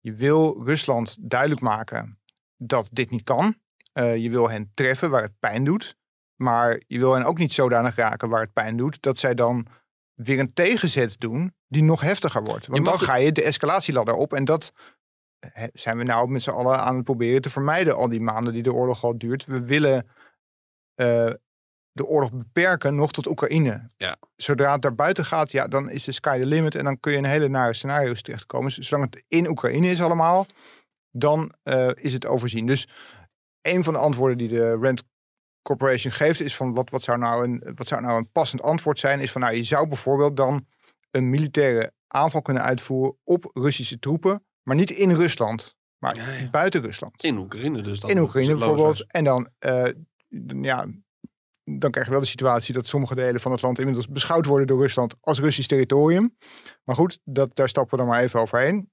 je 0.00 0.14
wil 0.14 0.62
Rusland 0.64 1.16
duidelijk 1.20 1.60
maken 1.60 2.18
dat 2.56 2.88
dit 2.92 3.10
niet 3.10 3.24
kan. 3.24 3.54
Eh, 3.92 4.16
je 4.16 4.30
wil 4.30 4.50
hen 4.50 4.70
treffen 4.74 5.10
waar 5.10 5.22
het 5.22 5.38
pijn 5.38 5.64
doet. 5.64 5.98
Maar 6.36 6.82
je 6.86 6.98
wil 6.98 7.14
hen 7.14 7.24
ook 7.24 7.38
niet 7.38 7.52
zodanig 7.52 7.96
raken 7.96 8.28
waar 8.28 8.40
het 8.40 8.52
pijn 8.52 8.76
doet. 8.76 9.02
Dat 9.02 9.18
zij 9.18 9.34
dan 9.34 9.66
weer 10.22 10.38
een 10.38 10.52
tegenzet 10.52 11.16
doen 11.18 11.54
die 11.68 11.82
nog 11.82 12.00
heftiger 12.00 12.42
wordt. 12.42 12.66
Want 12.66 12.84
dan 12.84 12.98
ga 12.98 13.14
je 13.14 13.32
de 13.32 13.42
escalatieladder 13.42 14.14
op. 14.14 14.32
En 14.32 14.44
dat 14.44 14.72
zijn 15.72 15.98
we 15.98 16.04
nou 16.04 16.28
met 16.28 16.42
z'n 16.42 16.50
allen 16.50 16.80
aan 16.80 16.94
het 16.94 17.04
proberen 17.04 17.42
te 17.42 17.50
vermijden. 17.50 17.96
Al 17.96 18.08
die 18.08 18.20
maanden 18.20 18.52
die 18.52 18.62
de 18.62 18.72
oorlog 18.72 19.04
al 19.04 19.18
duurt. 19.18 19.44
We 19.46 19.64
willen 19.64 20.06
eh, 20.94 21.30
de 21.92 22.06
oorlog 22.06 22.32
beperken 22.32 22.94
nog 22.94 23.12
tot 23.12 23.26
Oekraïne. 23.26 23.86
Ja. 23.96 24.16
Zodra 24.36 24.72
het 24.72 24.82
daar 24.82 24.94
buiten 24.94 25.24
gaat, 25.24 25.50
ja, 25.50 25.68
dan 25.68 25.90
is 25.90 26.04
de 26.04 26.12
sky 26.12 26.38
the 26.40 26.46
limit. 26.46 26.74
En 26.74 26.84
dan 26.84 27.00
kun 27.00 27.12
je 27.12 27.18
in 27.18 27.24
hele 27.24 27.48
nare 27.48 27.74
scenario's 27.74 28.22
terechtkomen. 28.22 28.72
Zolang 28.72 29.10
het 29.10 29.24
in 29.28 29.48
Oekraïne 29.48 29.90
is 29.90 30.02
allemaal, 30.02 30.46
dan 31.10 31.54
eh, 31.62 31.90
is 31.94 32.12
het 32.12 32.26
overzien. 32.26 32.66
Dus 32.66 32.88
een 33.62 33.84
van 33.84 33.92
de 33.92 33.98
antwoorden 33.98 34.38
die 34.38 34.48
de 34.48 34.78
Rand 34.80 35.04
Corporation 35.70 36.12
geeft, 36.12 36.40
is 36.40 36.56
van 36.56 36.74
wat, 36.74 36.90
wat, 36.90 37.02
zou 37.02 37.18
nou 37.18 37.44
een, 37.44 37.72
wat 37.74 37.88
zou 37.88 38.00
nou 38.00 38.18
een 38.18 38.30
passend 38.30 38.62
antwoord 38.62 38.98
zijn? 38.98 39.20
Is 39.20 39.32
van 39.32 39.40
nou, 39.40 39.54
je 39.54 39.64
zou 39.64 39.88
bijvoorbeeld 39.88 40.36
dan 40.36 40.66
een 41.10 41.30
militaire 41.30 41.92
aanval 42.06 42.42
kunnen 42.42 42.62
uitvoeren 42.62 43.16
op 43.24 43.50
Russische 43.52 43.98
troepen, 43.98 44.44
maar 44.62 44.76
niet 44.76 44.90
in 44.90 45.14
Rusland. 45.14 45.76
maar 45.98 46.16
Ja, 46.16 46.30
ja. 46.30 46.50
buiten 46.50 46.80
Rusland. 46.80 47.22
In 47.22 47.38
Oekraïne 47.38 47.82
dus. 47.82 48.00
Dan 48.00 48.10
in 48.10 48.18
Oekraïne 48.18 48.54
bijvoorbeeld. 48.54 49.12
En 49.12 49.24
dan, 49.24 49.48
eh, 49.58 49.88
ja, 50.60 50.86
dan 51.64 51.90
krijg 51.90 52.06
je 52.06 52.12
wel 52.12 52.20
de 52.20 52.26
situatie 52.26 52.74
dat 52.74 52.86
sommige 52.86 53.14
delen 53.14 53.40
van 53.40 53.52
het 53.52 53.62
land 53.62 53.78
inmiddels 53.78 54.08
beschouwd 54.08 54.46
worden 54.46 54.66
door 54.66 54.80
Rusland 54.80 55.14
als 55.20 55.40
Russisch 55.40 55.68
territorium. 55.68 56.36
Maar 56.84 56.96
goed, 56.96 57.18
dat, 57.24 57.56
daar 57.56 57.68
stappen 57.68 57.98
we 57.98 58.04
dan 58.04 58.12
maar 58.12 58.22
even 58.22 58.40
overheen. 58.40 58.90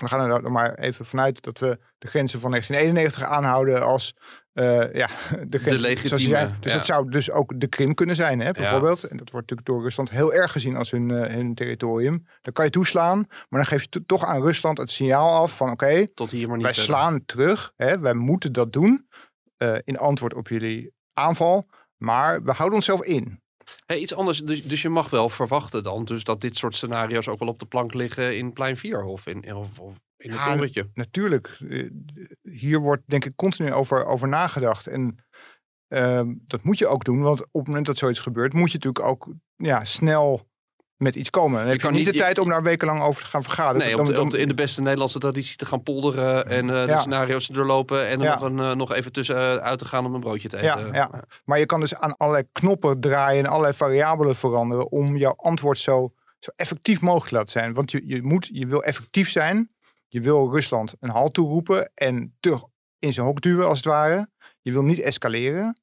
We 0.00 0.08
gaan 0.08 0.30
er 0.30 0.42
dan 0.42 0.52
maar 0.52 0.74
even 0.74 1.06
vanuit 1.06 1.42
dat 1.42 1.58
we 1.58 1.78
de 1.98 2.08
grenzen 2.08 2.40
van 2.40 2.50
1991 2.50 3.36
aanhouden 3.36 3.82
als 3.82 4.14
eh, 4.52 4.92
ja, 4.94 5.08
de 5.46 5.58
grenzen 5.58 6.08
zoals 6.08 6.24
zijn. 6.24 6.56
Dus 6.60 6.70
ja. 6.72 6.76
dat 6.76 6.86
zou 6.86 7.10
dus 7.10 7.30
ook 7.30 7.60
de 7.60 7.66
Krim 7.66 7.94
kunnen 7.94 8.16
zijn, 8.16 8.40
hè, 8.40 8.50
bijvoorbeeld. 8.50 9.04
En 9.04 9.16
dat 9.16 9.30
wordt 9.30 9.50
natuurlijk 9.50 9.66
door 9.68 9.82
Rusland 9.82 10.10
heel 10.10 10.32
erg 10.34 10.52
gezien 10.52 10.76
als 10.76 10.90
hun, 10.90 11.10
eh, 11.10 11.34
hun 11.34 11.54
territorium. 11.54 12.26
Dan 12.42 12.52
kan 12.52 12.64
je 12.64 12.70
toeslaan, 12.70 13.18
maar 13.28 13.60
dan 13.60 13.66
geef 13.66 13.82
je 13.82 13.88
to- 13.88 14.00
toch 14.06 14.24
aan 14.24 14.42
Rusland 14.42 14.78
het 14.78 14.90
signaal 14.90 15.40
af 15.42 15.56
van 15.56 15.70
oké, 15.70 16.06
Tot 16.14 16.30
hier 16.30 16.46
maar 16.48 16.56
niet 16.56 16.66
wij 16.66 16.74
verder. 16.74 16.94
slaan 16.94 17.24
terug. 17.24 17.72
Hè? 17.76 17.98
Wij 17.98 18.14
moeten 18.14 18.52
dat 18.52 18.72
doen 18.72 19.08
eh, 19.56 19.76
in 19.84 19.98
antwoord 19.98 20.34
op 20.34 20.48
jullie 20.48 20.92
aanval. 21.12 21.68
Maar 21.96 22.42
we 22.42 22.52
houden 22.52 22.76
onszelf 22.76 23.02
in. 23.02 23.40
Hey, 23.86 23.98
iets 23.98 24.14
anders, 24.14 24.40
dus, 24.40 24.64
dus 24.64 24.82
je 24.82 24.88
mag 24.88 25.10
wel 25.10 25.28
verwachten 25.28 25.82
dan 25.82 26.04
dus 26.04 26.24
dat 26.24 26.40
dit 26.40 26.56
soort 26.56 26.74
scenario's 26.74 27.28
ook 27.28 27.38
wel 27.38 27.48
op 27.48 27.58
de 27.58 27.66
plank 27.66 27.94
liggen 27.94 28.36
in 28.36 28.52
plein 28.52 28.76
4 28.76 29.02
of 29.02 29.26
in, 29.26 29.54
of, 29.54 29.78
of 29.78 30.00
in 30.16 30.30
het 30.30 30.38
Ja, 30.38 30.54
torentje. 30.54 30.90
Natuurlijk, 30.94 31.58
eh, 31.68 31.90
hier 32.42 32.80
wordt 32.80 33.02
denk 33.06 33.24
ik 33.24 33.36
continu 33.36 33.72
over, 33.72 34.06
over 34.06 34.28
nagedacht. 34.28 34.86
En 34.86 35.24
ehm, 35.88 36.34
dat 36.38 36.62
moet 36.62 36.78
je 36.78 36.86
ook 36.86 37.04
doen. 37.04 37.22
Want 37.22 37.40
op 37.40 37.48
het 37.52 37.66
moment 37.66 37.86
dat 37.86 37.98
zoiets 37.98 38.20
gebeurt, 38.20 38.52
moet 38.52 38.72
je 38.72 38.78
natuurlijk 38.78 39.06
ook 39.06 39.28
ja, 39.56 39.84
snel 39.84 40.48
met 40.96 41.16
iets 41.16 41.30
komen. 41.30 41.58
Dan 41.58 41.66
heb 41.66 41.76
je, 41.76 41.82
kan 41.82 41.92
niet 41.92 42.06
de 42.06 42.12
je- 42.12 42.18
tijd 42.18 42.38
om 42.38 42.48
daar 42.48 42.62
wekenlang 42.62 43.02
over 43.02 43.22
te 43.22 43.28
gaan 43.28 43.42
vergaderen. 43.42 44.04
Nee, 44.04 44.28
de- 44.28 44.38
in 44.38 44.48
de 44.48 44.54
beste 44.54 44.82
Nederlandse 44.82 45.18
traditie 45.18 45.56
te 45.56 45.66
gaan 45.66 45.82
polderen 45.82 46.46
en 46.48 46.70
eh, 46.70 46.82
de 46.84 46.90
Ja. 46.90 46.98
scenario's 47.00 47.46
te 47.46 47.52
doorlopen 47.52 48.06
en 48.08 48.20
Ja. 48.20 48.32
nog, 48.34 48.42
een, 48.42 48.58
eh, 48.60 48.72
nog 48.74 48.92
even 48.92 49.12
tussen 49.12 49.36
eh, 49.36 49.56
uit 49.56 49.78
te 49.78 49.84
gaan 49.84 50.06
om 50.06 50.14
een 50.14 50.20
broodje 50.20 50.48
te 50.48 50.62
Ja, 50.62 50.78
eten. 50.78 50.92
ja. 50.92 51.10
Maar 51.44 51.58
je 51.58 51.66
kan 51.66 51.80
dus 51.80 51.94
aan 51.94 52.16
allerlei 52.16 52.44
knoppen 52.52 53.00
draaien 53.00 53.44
en 53.44 53.50
allerlei 53.50 53.74
variabelen 53.74 54.36
veranderen 54.36 54.90
om 54.90 55.16
jouw 55.16 55.34
antwoord 55.36 55.78
zo, 55.78 56.12
zo 56.40 56.50
effectief 56.56 57.00
mogelijk 57.00 57.28
te 57.28 57.34
laten 57.34 57.50
zijn. 57.52 57.74
Want 57.74 57.90
je, 57.90 58.02
je, 58.06 58.22
moet, 58.22 58.48
je 58.52 58.66
wil 58.66 58.82
effectief 58.82 59.30
zijn. 59.30 59.70
Je 60.08 60.20
wil 60.20 60.50
Rusland 60.52 60.94
een 61.00 61.10
halt 61.10 61.34
toeroepen 61.34 61.90
en 61.94 62.36
terug 62.40 62.62
in 62.98 63.12
zijn 63.12 63.26
hok 63.26 63.40
duwen 63.40 63.66
als 63.68 63.76
het 63.76 63.86
ware. 63.86 64.28
Je 64.62 64.72
wil 64.72 64.82
niet 64.82 65.00
escaleren. 65.00 65.80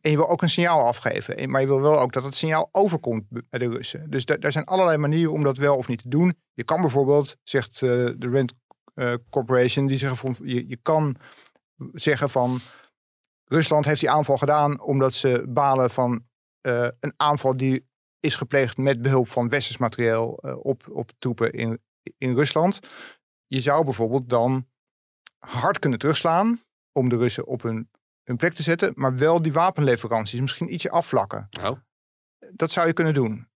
En 0.00 0.10
je 0.10 0.16
wil 0.16 0.28
ook 0.28 0.42
een 0.42 0.50
signaal 0.50 0.80
afgeven. 0.86 1.36
En- 1.36 1.50
Maar 1.50 1.60
je 1.60 1.66
wil 1.66 1.80
wel 1.80 2.00
ook 2.00 2.12
dat 2.12 2.24
het 2.24 2.34
signaal 2.34 2.68
overkomt 2.72 3.24
bij 3.28 3.58
de 3.58 3.68
Russen. 3.68 4.10
Dus 4.10 4.24
da- 4.24 4.36
daar 4.36 4.52
zijn 4.52 4.64
allerlei 4.64 4.96
manieren 4.96 5.32
om 5.32 5.42
dat 5.42 5.56
wel 5.56 5.76
of 5.76 5.88
niet 5.88 6.02
te 6.02 6.08
doen. 6.08 6.34
Je 6.52 6.64
kan 6.64 6.80
bijvoorbeeld, 6.80 7.36
zegt 7.42 7.82
eh, 7.82 7.88
de 8.16 8.28
Rand 8.32 8.54
eh, 8.94 9.14
Corporation, 9.30 9.86
die 9.86 9.96
zeggen 9.98 10.18
van, 10.18 10.48
je, 10.48 10.68
je 10.68 10.76
kan 10.82 11.16
zeggen 11.92 12.30
van 12.30 12.60
Rusland 13.44 13.84
heeft 13.84 14.00
die 14.00 14.10
aanval 14.10 14.36
gedaan 14.36 14.80
omdat 14.80 15.14
ze 15.14 15.44
balen 15.48 15.90
van 15.90 16.24
eh, 16.60 16.88
een 17.00 17.14
aanval 17.16 17.56
die 17.56 17.86
is 18.20 18.34
gepleegd 18.34 18.76
met 18.76 19.02
behulp 19.02 19.28
van 19.28 19.48
westers 19.48 19.76
materieel 19.78 20.28
op, 20.62 20.88
op 20.90 21.10
troepen 21.18 21.52
in, 21.52 21.80
in 22.18 22.34
Rusland. 22.34 22.80
Je 23.46 23.60
zou 23.60 23.84
bijvoorbeeld 23.84 24.28
dan 24.28 24.66
hard 25.38 25.78
kunnen 25.78 25.98
terugslaan 25.98 26.60
om 26.92 27.08
de 27.08 27.16
Russen 27.16 27.46
op 27.46 27.62
hun, 27.62 27.90
hun 28.24 28.36
plek 28.36 28.54
te 28.54 28.62
zetten, 28.62 28.92
maar 28.94 29.16
wel 29.16 29.42
die 29.42 29.52
wapenleveranties 29.52 30.40
misschien 30.40 30.72
ietsje 30.72 30.90
afvlakken. 30.90 31.48
Oh. 31.60 31.78
Dat 32.50 32.72
zou 32.72 32.86
je 32.86 32.92
kunnen 32.92 33.14
doen. 33.14 33.48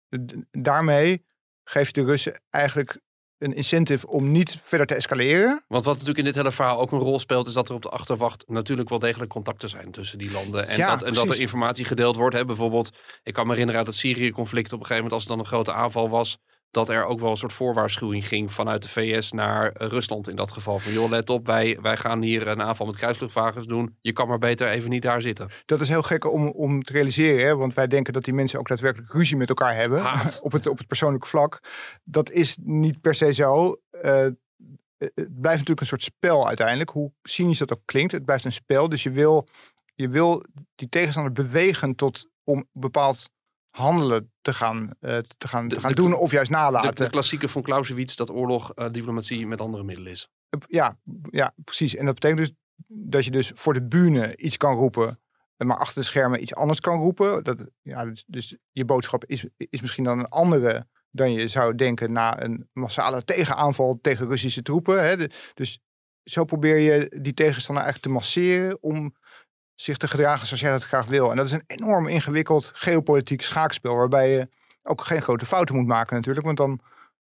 Daarmee 0.50 1.24
geef 1.64 1.86
je 1.86 1.92
de 1.92 2.04
Russen 2.04 2.40
eigenlijk 2.50 3.00
een 3.38 3.54
incentive 3.54 4.06
om 4.06 4.32
niet 4.32 4.58
verder 4.62 4.86
te 4.86 4.94
escaleren. 4.94 5.64
Want 5.68 5.84
wat 5.84 5.92
natuurlijk 5.92 6.18
in 6.18 6.24
dit 6.24 6.34
hele 6.34 6.52
verhaal 6.52 6.80
ook 6.80 6.92
een 6.92 6.98
rol 6.98 7.18
speelt, 7.18 7.46
is 7.46 7.52
dat 7.52 7.68
er 7.68 7.74
op 7.74 7.82
de 7.82 7.88
achterwacht 7.88 8.44
natuurlijk 8.48 8.88
wel 8.88 8.98
degelijk 8.98 9.30
contacten 9.30 9.68
zijn 9.68 9.90
tussen 9.90 10.18
die 10.18 10.30
landen. 10.30 10.68
En, 10.68 10.76
Ja, 10.76 10.96
dat, 10.96 11.02
en 11.02 11.14
dat 11.14 11.30
er 11.30 11.40
informatie 11.40 11.84
gedeeld 11.84 12.16
wordt. 12.16 12.36
Hè. 12.36 12.44
Bijvoorbeeld, 12.44 12.90
ik 13.22 13.32
kan 13.34 13.44
me 13.44 13.50
herinneren 13.50 13.80
uit 13.80 13.88
het 13.88 13.98
Syrië-conflict 13.98 14.72
op 14.72 14.80
een 14.80 14.86
gegeven 14.86 15.02
moment, 15.02 15.12
als 15.12 15.22
het 15.22 15.30
dan 15.30 15.38
een 15.38 15.46
grote 15.46 15.72
aanval 15.72 16.08
was, 16.08 16.38
dat 16.74 16.88
er 16.88 17.04
ook 17.04 17.20
wel 17.20 17.30
een 17.30 17.36
soort 17.36 17.52
voorwaarschuwing 17.52 18.28
ging 18.28 18.52
vanuit 18.52 18.82
de 18.82 18.88
VS 18.88 19.32
naar 19.32 19.72
Rusland 19.74 20.28
in 20.28 20.36
dat 20.36 20.52
geval. 20.52 20.78
Van 20.78 20.92
joh, 20.92 21.10
let 21.10 21.30
op, 21.30 21.46
wij, 21.46 21.78
wij 21.82 21.96
gaan 21.96 22.22
hier 22.22 22.48
een 22.48 22.62
aanval 22.62 22.86
met 22.86 22.96
kruisluchtwagens 22.96 23.66
doen. 23.66 23.96
Je 24.00 24.12
kan 24.12 24.28
maar 24.28 24.38
beter 24.38 24.68
even 24.68 24.90
niet 24.90 25.02
daar 25.02 25.20
zitten. 25.20 25.48
Dat 25.66 25.80
is 25.80 25.88
heel 25.88 26.02
gek 26.02 26.32
om, 26.32 26.48
om 26.48 26.82
te 26.82 26.92
realiseren, 26.92 27.46
hè? 27.46 27.56
want 27.56 27.74
wij 27.74 27.86
denken 27.86 28.12
dat 28.12 28.24
die 28.24 28.34
mensen 28.34 28.58
ook 28.58 28.68
daadwerkelijk 28.68 29.12
ruzie 29.12 29.36
met 29.36 29.48
elkaar 29.48 29.74
hebben 29.74 30.04
op 30.40 30.52
het, 30.52 30.66
op 30.66 30.78
het 30.78 30.86
persoonlijke 30.86 31.28
vlak. 31.28 31.60
Dat 32.04 32.30
is 32.30 32.56
niet 32.62 33.00
per 33.00 33.14
se 33.14 33.32
zo. 33.32 33.80
Eh, 33.90 34.26
het 34.98 35.40
blijft 35.40 35.58
natuurlijk 35.58 35.80
een 35.80 35.86
soort 35.86 36.02
spel 36.02 36.46
uiteindelijk, 36.46 36.90
hoe 36.90 37.12
cynisch 37.22 37.58
dat 37.58 37.72
ook 37.72 37.82
klinkt. 37.84 38.12
Het 38.12 38.24
blijft 38.24 38.44
een 38.44 38.52
spel, 38.52 38.88
dus 38.88 39.02
je 39.02 39.10
wil, 39.10 39.48
je 39.94 40.08
wil 40.08 40.44
die 40.74 40.88
tegenstander 40.88 41.32
bewegen 41.32 41.94
tot 41.94 42.28
om 42.44 42.68
bepaald 42.72 43.30
handelen 43.74 44.32
te 44.40 44.54
gaan, 44.54 44.90
eh, 45.00 45.18
te 45.38 45.48
gaan, 45.48 45.68
De- 45.68 45.74
te 45.74 45.80
gaan 45.80 45.88
de- 45.90 45.94
doen 45.96 46.14
of 46.14 46.30
juist 46.30 46.50
De, 46.50 46.56
nalaten. 46.56 46.94
de 46.94 47.10
klassieke 47.10 47.48
van 47.48 47.62
Clausewitz 47.62 48.14
dat 48.16 48.30
oorlog 48.30 48.72
eh, 48.74 48.90
diplomatie 48.90 49.46
met 49.46 49.60
andere 49.60 49.84
middelen 49.84 50.12
is. 50.12 50.28
Ja, 50.68 50.98
ja, 51.30 51.54
precies. 51.64 51.94
En 51.94 52.04
dat 52.06 52.14
betekent 52.14 52.40
dus 52.40 52.52
dat 52.86 53.24
je 53.24 53.30
dus 53.30 53.52
voor 53.54 53.72
de 53.74 53.82
bühne 53.86 54.36
iets 54.36 54.56
kan 54.56 54.74
roepen, 54.74 55.20
maar 55.56 55.76
achter 55.78 56.00
de 56.00 56.06
schermen 56.06 56.42
iets 56.42 56.54
anders 56.54 56.80
kan 56.80 56.98
roepen. 56.98 57.44
Dat, 57.44 57.58
ja, 57.82 58.04
dus, 58.04 58.24
dus 58.26 58.56
je 58.70 58.84
boodschap 58.84 59.24
is, 59.24 59.44
is 59.56 59.80
misschien 59.80 60.04
dan 60.04 60.18
een 60.18 60.28
andere 60.28 60.86
dan 61.10 61.32
je 61.32 61.48
zou 61.48 61.74
denken 61.74 62.12
na 62.12 62.42
een 62.42 62.68
massale 62.72 63.24
tegenaanval 63.24 63.98
tegen 64.02 64.26
Russische 64.26 64.62
troepen. 64.62 65.02
Hè. 65.04 65.16
De- 65.16 65.30
dus 65.54 65.80
zo 66.24 66.44
probeer 66.44 66.78
je 66.78 67.18
die 67.22 67.34
tegenstander 67.34 67.84
eigenlijk 67.84 68.14
te 68.14 68.20
masseren 68.20 68.82
om 68.82 69.14
zich 69.74 69.96
te 69.96 70.08
gedragen 70.08 70.46
zoals 70.46 70.62
jij 70.62 70.70
dat 70.70 70.84
graag 70.84 71.06
wil. 71.06 71.30
En 71.30 71.36
dat 71.36 71.46
is 71.46 71.52
een 71.52 71.64
enorm 71.66 72.08
ingewikkeld 72.08 72.70
geopolitiek 72.74 73.42
schaakspel, 73.42 73.96
waarbij 73.96 74.30
je 74.30 74.48
ook 74.82 75.04
geen 75.04 75.22
grote 75.22 75.46
fouten 75.46 75.74
moet 75.74 75.86
maken 75.86 76.16
natuurlijk, 76.16 76.46
want 76.46 76.58
dan 76.58 76.80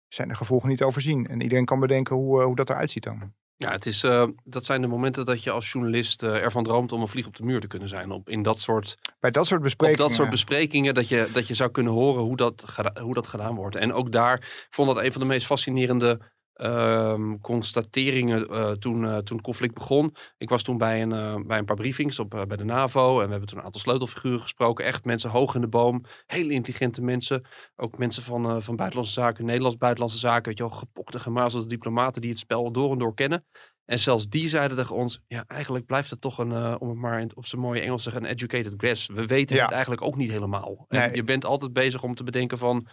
zijn 0.08 0.28
de 0.28 0.36
gevolgen 0.36 0.70
niet 0.70 0.84
overzien. 0.84 1.28
En 1.28 1.42
iedereen 1.42 1.66
kan 1.66 1.80
bedenken 1.80 2.16
hoe, 2.16 2.40
eh, 2.40 2.46
hoe 2.46 2.56
dat 2.56 2.70
eruit 2.70 2.92
ziet 2.92 3.04
dan. 3.04 3.34
Ja, 3.58 3.72
het 3.72 3.86
is, 3.86 4.04
eh, 4.04 4.24
dat 4.44 4.66
zijn 4.66 4.82
de 4.82 4.88
momenten 4.88 5.26
dat 5.26 5.44
je 5.44 5.52
als 5.52 5.72
journalist 5.72 6.24
eh, 6.24 6.44
ervan 6.44 6.64
droomt 6.64 6.92
om 6.92 7.02
een 7.02 7.08
vlieg 7.08 7.28
op 7.28 7.36
de 7.36 7.44
muur 7.44 7.60
te 7.60 7.68
kunnen 7.68 7.90
zijn. 7.90 8.12
Op, 8.12 8.30
in 8.30 8.42
dat 8.42 8.60
soort, 8.60 8.98
Bij 9.20 9.32
dat 9.32 9.48
soort 9.48 9.60
op 9.60 9.66
besprekingen. 9.66 10.08
dat 10.08 10.16
soort 10.18 10.30
besprekingen, 10.30 10.94
dat 10.94 11.08
je, 11.08 11.30
dat 11.34 11.48
je 11.48 11.54
zou 11.54 11.72
kunnen 11.72 11.94
horen 11.94 12.24
hoe 12.24 12.36
dat, 12.36 12.66
hoe 13.02 13.14
dat 13.14 13.28
gedaan 13.28 13.56
wordt. 13.56 13.76
En 13.76 13.94
ook 13.94 14.12
daar, 14.12 14.38
ik 14.38 14.68
vond 14.70 14.94
dat 14.94 15.04
een 15.04 15.12
van 15.12 15.22
de 15.22 15.28
meest 15.28 15.46
fascinerende 15.46 16.20
ehm, 16.62 17.38
constateringen 17.42 18.48
eh, 18.50 18.72
toen, 18.72 19.06
eh, 19.06 19.18
toen 19.18 19.38
het 19.38 19.46
conflict 19.46 19.74
begon. 19.74 20.16
Ik 20.38 20.50
was 20.50 20.64
toen 20.64 20.78
bij 20.78 21.02
een, 21.02 21.12
eh, 21.12 21.36
bij 21.46 21.58
een 21.58 21.66
paar 21.66 21.76
briefings 21.76 22.20
op, 22.20 22.30
bij 22.48 22.58
de 22.58 22.64
NAVO 22.64 23.20
en 23.20 23.26
we 23.26 23.32
hebben 23.32 23.50
toen 23.50 23.58
een 23.58 23.64
aantal 23.64 23.82
sleutelfiguren 23.82 24.42
gesproken. 24.42 24.86
Echt 24.86 25.06
mensen 25.06 25.30
hoog 25.30 25.56
in 25.56 25.62
de 25.62 25.68
boom, 25.68 26.04
hele 26.26 26.54
intelligente 26.54 27.02
mensen. 27.02 27.46
Ook 27.76 27.98
mensen 27.98 28.24
van, 28.24 28.64
van 28.64 28.76
buitenlandse 28.76 29.14
zaken, 29.14 29.46
Nederlands 29.46 29.78
buitenlandse 29.78 30.20
zaken, 30.20 30.46
weet 30.46 30.58
je 30.58 30.68
wel, 30.68 30.78
gepokte, 30.78 31.20
gemazelde 31.20 31.68
diplomaten 31.68 32.22
die 32.22 32.30
het 32.30 32.40
spel 32.40 32.72
door 32.72 32.92
en 32.92 32.98
door 32.98 33.14
kennen. 33.14 33.46
En 33.86 34.00
zelfs 34.00 34.30
die 34.30 34.50
zeiden 34.50 34.78
tegen 34.78 34.96
ons, 34.96 35.22
ja, 35.28 35.44
eigenlijk 35.48 35.86
blijft 35.86 36.10
het 36.10 36.22
toch 36.22 36.38
een, 36.38 36.80
om 36.80 36.90
het 36.90 36.98
maar 36.98 37.20
in, 37.20 37.32
op 37.36 37.46
zijn 37.46 37.62
mooie 37.62 37.82
Engels 37.82 38.04
te 38.04 38.10
zeggen, 38.10 38.24
een 38.28 38.34
educated 38.36 38.74
guess. 38.78 39.08
We 39.08 39.26
weten 39.26 39.56
Ja. 39.56 39.62
het 39.64 39.72
eigenlijk 39.72 40.02
ook 40.02 40.16
niet 40.16 40.32
helemaal. 40.32 40.86
En 40.88 41.14
je 41.16 41.24
bent 41.24 41.46
altijd 41.46 41.74
bezig 41.74 42.04
om 42.04 42.16
te 42.16 42.24
bedenken 42.24 42.58
van, 42.58 42.88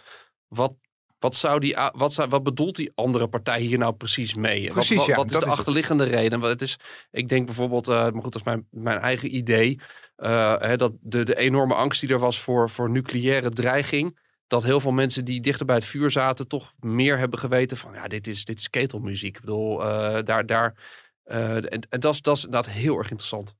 wat, 0.47 0.73
wat, 1.19 1.35
zou 1.35 1.59
die, 1.59 1.77
wat, 1.93 2.13
zou, 2.13 2.29
wat 2.29 2.43
bedoelt 2.43 2.75
die 2.75 2.91
andere 2.95 3.27
partij 3.27 3.61
hier 3.61 3.77
nou 3.77 3.93
precies 3.93 4.35
mee? 4.35 4.67
En 4.67 4.73
Precies, 4.73 4.97
wat, 4.97 5.05
wat, 5.05 5.15
ja, 5.15 5.15
wat 5.15 5.25
is 5.25 5.31
de 5.31 5.37
is 5.37 5.43
het. 5.43 5.51
achterliggende 5.51 6.03
reden? 6.03 6.39
Want 6.39 6.51
het 6.51 6.61
is, 6.61 6.79
ik 7.11 7.29
denk 7.29 7.45
bijvoorbeeld, 7.45 7.87
eh, 7.87 7.95
maar 7.95 8.21
goed, 8.21 8.23
dat 8.23 8.35
is 8.35 8.43
mijn, 8.43 8.67
mijn 8.69 8.99
eigen 8.99 9.35
idee, 9.35 9.79
eh, 10.15 10.59
hè, 10.59 10.77
dat 10.77 10.93
de, 11.01 11.23
de 11.23 11.35
enorme 11.35 11.73
angst 11.73 12.01
die 12.01 12.09
er 12.09 12.19
was 12.19 12.39
voor, 12.39 12.69
voor 12.69 12.89
nucleaire 12.89 13.49
dreiging, 13.49 14.19
dat 14.47 14.63
heel 14.63 14.79
veel 14.79 14.91
mensen 14.91 15.25
die 15.25 15.41
dichter 15.41 15.65
bij 15.65 15.75
het 15.75 15.85
vuur 15.85 16.11
zaten, 16.11 16.47
toch 16.47 16.73
meer 16.79 17.17
hebben 17.17 17.39
geweten 17.39 17.77
van, 17.77 17.93
ja, 17.93 18.07
dit 18.07 18.27
is, 18.27 18.45
dit 18.45 18.59
is 18.59 18.69
ketelmuziek. 18.69 19.35
Ik 19.35 19.41
bedoel, 19.41 19.83
eh, 19.85 20.23
daar, 20.23 20.45
daar, 20.45 20.75
en, 21.23 21.87
en 21.89 21.99
dat, 21.99 22.13
is, 22.13 22.21
dat 22.21 22.37
is 22.37 22.45
inderdaad 22.45 22.71
heel 22.71 22.97
erg 22.97 23.09
interessant. 23.09 23.57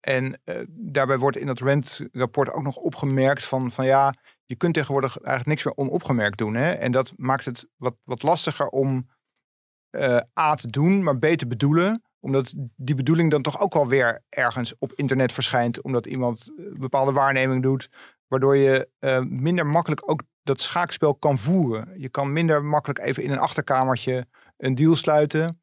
En 0.00 0.40
eh, 0.44 0.60
daarbij 0.68 1.18
wordt 1.18 1.36
in 1.36 1.46
dat 1.46 1.60
Rent-rapport 1.60 2.50
ook 2.52 2.62
nog 2.62 2.76
opgemerkt 2.76 3.44
van, 3.44 3.72
van 3.72 3.86
ja, 3.86 4.14
je 4.50 4.56
kunt 4.56 4.74
tegenwoordig 4.74 5.16
eigenlijk 5.16 5.46
niks 5.46 5.64
meer 5.64 5.76
onopgemerkt 5.76 6.38
doen. 6.38 6.54
Hè? 6.54 6.70
En 6.70 6.92
dat 6.92 7.12
maakt 7.16 7.44
het 7.44 7.68
wat, 7.76 7.94
wat 8.04 8.22
lastiger 8.22 8.66
om 8.68 9.08
eh, 9.90 10.20
A 10.38 10.54
te 10.54 10.66
doen, 10.66 11.02
maar 11.02 11.18
B 11.18 11.26
te 11.26 11.46
bedoelen. 11.46 12.02
Omdat 12.20 12.54
die 12.76 12.94
bedoeling 12.94 13.30
dan 13.30 13.42
toch 13.42 13.60
ook 13.60 13.74
wel 13.74 13.88
weer 13.88 14.22
ergens 14.28 14.74
op 14.78 14.92
internet 14.92 15.32
verschijnt. 15.32 15.80
Omdat 15.80 16.06
iemand 16.06 16.52
een 16.56 16.78
bepaalde 16.78 17.12
waarneming 17.12 17.62
doet. 17.62 17.90
Waardoor 18.26 18.56
je 18.56 18.88
eh, 18.98 19.20
minder 19.20 19.66
makkelijk 19.66 20.10
ook 20.10 20.22
dat 20.42 20.60
schaakspel 20.60 21.14
kan 21.14 21.38
voeren. 21.38 22.00
Je 22.00 22.08
kan 22.08 22.32
minder 22.32 22.64
makkelijk 22.64 22.98
even 22.98 23.22
in 23.22 23.30
een 23.30 23.38
achterkamertje 23.38 24.26
een 24.56 24.74
deal 24.74 24.96
sluiten. 24.96 25.60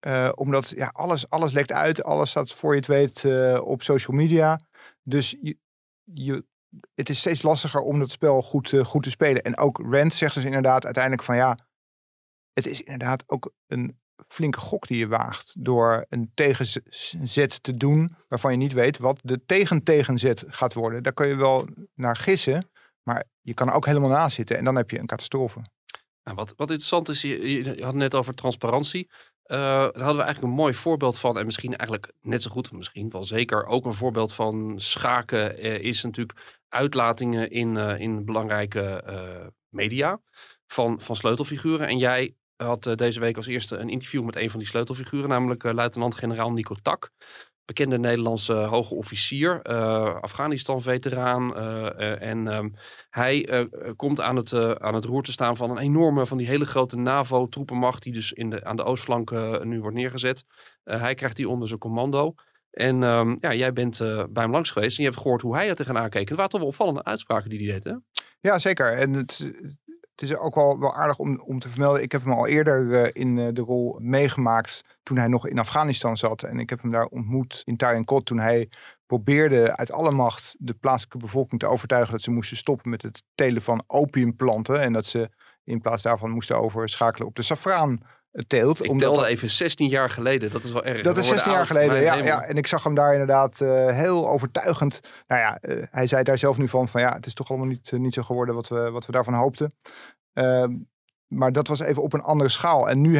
Eh, 0.00 0.32
omdat 0.34 0.68
ja, 0.68 0.90
alles, 0.92 1.30
alles 1.30 1.52
lekt 1.52 1.72
uit, 1.72 2.02
alles 2.02 2.30
staat 2.30 2.52
voor 2.52 2.70
je 2.70 2.78
het 2.78 2.86
weet 2.86 3.24
eh, 3.24 3.60
op 3.64 3.82
social 3.82 4.16
media. 4.16 4.60
Dus 5.02 5.36
je, 5.40 5.58
je, 6.02 6.44
het 6.94 7.08
is 7.08 7.18
steeds 7.18 7.42
lastiger 7.42 7.80
om 7.80 7.98
dat 7.98 8.10
spel 8.10 8.42
goed, 8.42 8.72
eh, 8.72 8.84
goed 8.84 9.02
te 9.02 9.10
spelen. 9.10 9.42
En 9.42 9.58
ook 9.58 9.78
Rand 9.78 10.14
zegt 10.14 10.34
dus 10.34 10.44
inderdaad 10.44 10.84
uiteindelijk 10.84 11.22
van 11.22 11.36
ja, 11.36 11.58
het 12.52 12.66
is 12.66 12.82
inderdaad 12.82 13.24
ook 13.26 13.52
een 13.66 13.98
flinke 14.28 14.60
gok 14.60 14.86
die 14.86 14.98
je 14.98 15.08
waagt 15.08 15.54
door 15.58 16.06
een 16.08 16.30
tegenzet 16.34 17.62
te 17.62 17.76
doen 17.76 18.16
waarvan 18.28 18.50
je 18.50 18.56
niet 18.56 18.72
weet 18.72 18.98
wat 18.98 19.18
de 19.22 19.44
tegen-tegenzet 19.46 20.44
gaat 20.46 20.74
worden. 20.74 21.02
Daar 21.02 21.12
kun 21.12 21.28
je 21.28 21.34
wel 21.34 21.68
naar 21.94 22.16
gissen, 22.16 22.70
maar 23.02 23.24
je 23.40 23.54
kan 23.54 23.68
er 23.68 23.74
ook 23.74 23.86
helemaal 23.86 24.10
naast 24.10 24.36
zitten 24.36 24.58
en 24.58 24.64
dan 24.64 24.76
heb 24.76 24.90
je 24.90 24.98
een 24.98 25.06
catastrofe. 25.06 25.60
Nou, 26.24 26.36
wat, 26.36 26.54
wat 26.56 26.70
interessant 26.70 27.08
is, 27.08 27.22
je, 27.22 27.52
je 27.76 27.84
had 27.84 27.94
net 27.94 28.14
over 28.14 28.34
transparantie. 28.34 29.10
Uh, 29.46 29.58
daar 29.58 29.82
hadden 29.82 30.16
we 30.16 30.22
eigenlijk 30.22 30.42
een 30.42 30.60
mooi 30.60 30.74
voorbeeld 30.74 31.18
van. 31.18 31.38
En 31.38 31.44
misschien 31.44 31.76
eigenlijk 31.76 32.12
net 32.20 32.42
zo 32.42 32.50
goed, 32.50 32.72
misschien 32.72 33.10
wel 33.10 33.24
zeker 33.24 33.66
ook 33.66 33.84
een 33.84 33.94
voorbeeld 33.94 34.34
van 34.34 34.74
schaken. 34.76 35.64
Uh, 35.64 35.78
is 35.78 36.02
natuurlijk 36.02 36.53
uitlatingen 36.74 37.50
in, 37.50 37.74
uh, 37.76 38.00
in 38.00 38.24
belangrijke 38.24 39.02
media 39.68 40.20
van, 40.66 41.00
van 41.00 41.16
sleutelfiguren. 41.16 41.86
En 41.86 41.98
jij 41.98 42.34
had 42.56 42.92
deze 42.94 43.20
week 43.20 43.36
als 43.36 43.46
eerste 43.46 43.76
een 43.76 43.88
interview 43.88 44.24
met 44.24 44.36
een 44.36 44.50
van 44.50 44.58
die 44.58 44.68
sleutelfiguren, 44.68 45.28
namelijk 45.28 45.62
luitenant-generaal 45.62 46.52
Nico 46.52 46.74
Tak 46.82 47.10
bekende 47.64 47.98
Nederlandse 47.98 48.52
hoge 48.52 48.94
officier, 48.94 49.62
Afghanistan-veteraan. 50.20 51.56
En 52.20 52.46
um, 52.56 52.74
hij 53.10 53.68
komt 53.96 54.20
aan 54.20 54.36
het, 54.36 54.54
aan 54.80 54.94
het 54.94 55.04
roer 55.04 55.22
te 55.22 55.32
staan 55.32 55.56
van 55.56 55.70
een 55.70 55.78
enorme, 55.78 56.26
van 56.26 56.38
die 56.38 56.46
hele 56.46 56.64
grote 56.64 56.96
NAVO-troepenmacht, 56.96 58.02
die 58.02 58.12
dus 58.12 58.32
in 58.32 58.50
de, 58.50 58.64
aan 58.64 58.76
de 58.76 58.84
oostflank 58.84 59.30
nu 59.62 59.80
wordt 59.80 59.96
neergezet. 59.96 60.44
hij 60.84 61.14
krijgt 61.14 61.36
die 61.36 61.48
onder 61.48 61.68
zijn 61.68 61.80
commando. 61.80 62.34
En 62.74 63.02
um, 63.02 63.36
ja, 63.40 63.54
jij 63.54 63.72
bent 63.72 63.98
bij 64.30 64.42
hem 64.42 64.50
langs 64.50 64.70
geweest 64.70 64.96
en 64.96 65.02
je 65.02 65.08
hebt 65.08 65.22
gehoord 65.22 65.42
hoe 65.42 65.54
hij 65.54 65.68
er 65.68 65.74
tegenaan 65.74 66.10
keek. 66.10 66.28
Het 66.28 66.36
waren 66.36 66.50
toch 66.50 66.60
wel 66.60 66.68
opvallende 66.68 67.04
uitspraken 67.04 67.50
die 67.50 67.70
hij 67.70 67.80
deed, 67.80 67.84
hè? 67.84 68.22
Ja, 68.40 68.58
zeker. 68.58 68.92
En 68.92 69.12
het, 69.12 69.52
het 70.14 70.30
is 70.30 70.36
ook 70.36 70.54
wel, 70.54 70.78
wel 70.78 70.94
aardig 70.94 71.18
om, 71.18 71.40
om 71.40 71.58
te 71.58 71.68
vermelden. 71.68 72.02
Ik 72.02 72.12
heb 72.12 72.24
hem 72.24 72.32
al 72.32 72.46
eerder 72.46 72.82
uh, 72.82 73.08
in 73.12 73.36
uh, 73.36 73.48
de 73.52 73.60
rol 73.60 73.98
meegemaakt 74.00 74.98
toen 75.02 75.16
hij 75.16 75.28
nog 75.28 75.46
in 75.46 75.58
Afghanistan 75.58 76.16
zat. 76.16 76.42
En 76.42 76.58
ik 76.58 76.70
heb 76.70 76.82
hem 76.82 76.90
daar 76.90 77.06
ontmoet 77.06 77.62
in 77.64 77.76
Tarinkot 77.76 78.26
toen 78.26 78.38
hij 78.38 78.68
probeerde 79.06 79.76
uit 79.76 79.92
alle 79.92 80.10
macht 80.10 80.54
de 80.58 80.74
plaatselijke 80.74 81.18
bevolking 81.18 81.60
te 81.60 81.66
overtuigen 81.66 82.12
dat 82.12 82.22
ze 82.22 82.30
moesten 82.30 82.56
stoppen 82.56 82.90
met 82.90 83.02
het 83.02 83.22
telen 83.34 83.62
van 83.62 83.84
opiumplanten. 83.86 84.80
En 84.80 84.92
dat 84.92 85.06
ze 85.06 85.30
in 85.64 85.80
plaats 85.80 86.02
daarvan 86.02 86.30
moesten 86.30 86.60
overschakelen 86.60 87.28
op 87.28 87.36
de 87.36 87.42
safraan 87.42 87.98
teelt. 88.46 88.84
Ik 88.84 88.90
omdat 88.90 89.12
telde 89.12 89.26
even 89.26 89.50
16 89.50 89.88
jaar 89.88 90.10
geleden, 90.10 90.50
dat 90.50 90.64
is 90.64 90.72
wel 90.72 90.84
erg. 90.84 91.02
Dat 91.02 91.16
is 91.16 91.26
16 91.26 91.52
jaar 91.52 91.66
geleden, 91.66 92.00
ja, 92.00 92.14
ja. 92.14 92.42
En 92.42 92.56
ik 92.56 92.66
zag 92.66 92.84
hem 92.84 92.94
daar 92.94 93.12
inderdaad 93.12 93.60
uh, 93.60 93.90
heel 93.90 94.28
overtuigend. 94.28 95.00
Nou 95.26 95.40
ja, 95.40 95.58
uh, 95.62 95.82
hij 95.90 96.06
zei 96.06 96.22
daar 96.22 96.38
zelf 96.38 96.58
nu 96.58 96.68
van, 96.68 96.88
van 96.88 97.00
ja, 97.00 97.12
het 97.12 97.26
is 97.26 97.34
toch 97.34 97.48
allemaal 97.48 97.68
niet, 97.68 97.90
uh, 97.90 98.00
niet 98.00 98.14
zo 98.14 98.22
geworden 98.22 98.54
wat 98.54 98.68
we, 98.68 98.90
wat 98.90 99.06
we 99.06 99.12
daarvan 99.12 99.34
hoopten. 99.34 99.74
Ehm, 100.32 100.72
maar 101.26 101.52
dat 101.52 101.68
was 101.68 101.80
even 101.80 102.02
op 102.02 102.12
een 102.12 102.22
andere 102.22 102.50
schaal. 102.50 102.88
En 102.88 103.00
nu 103.00 103.16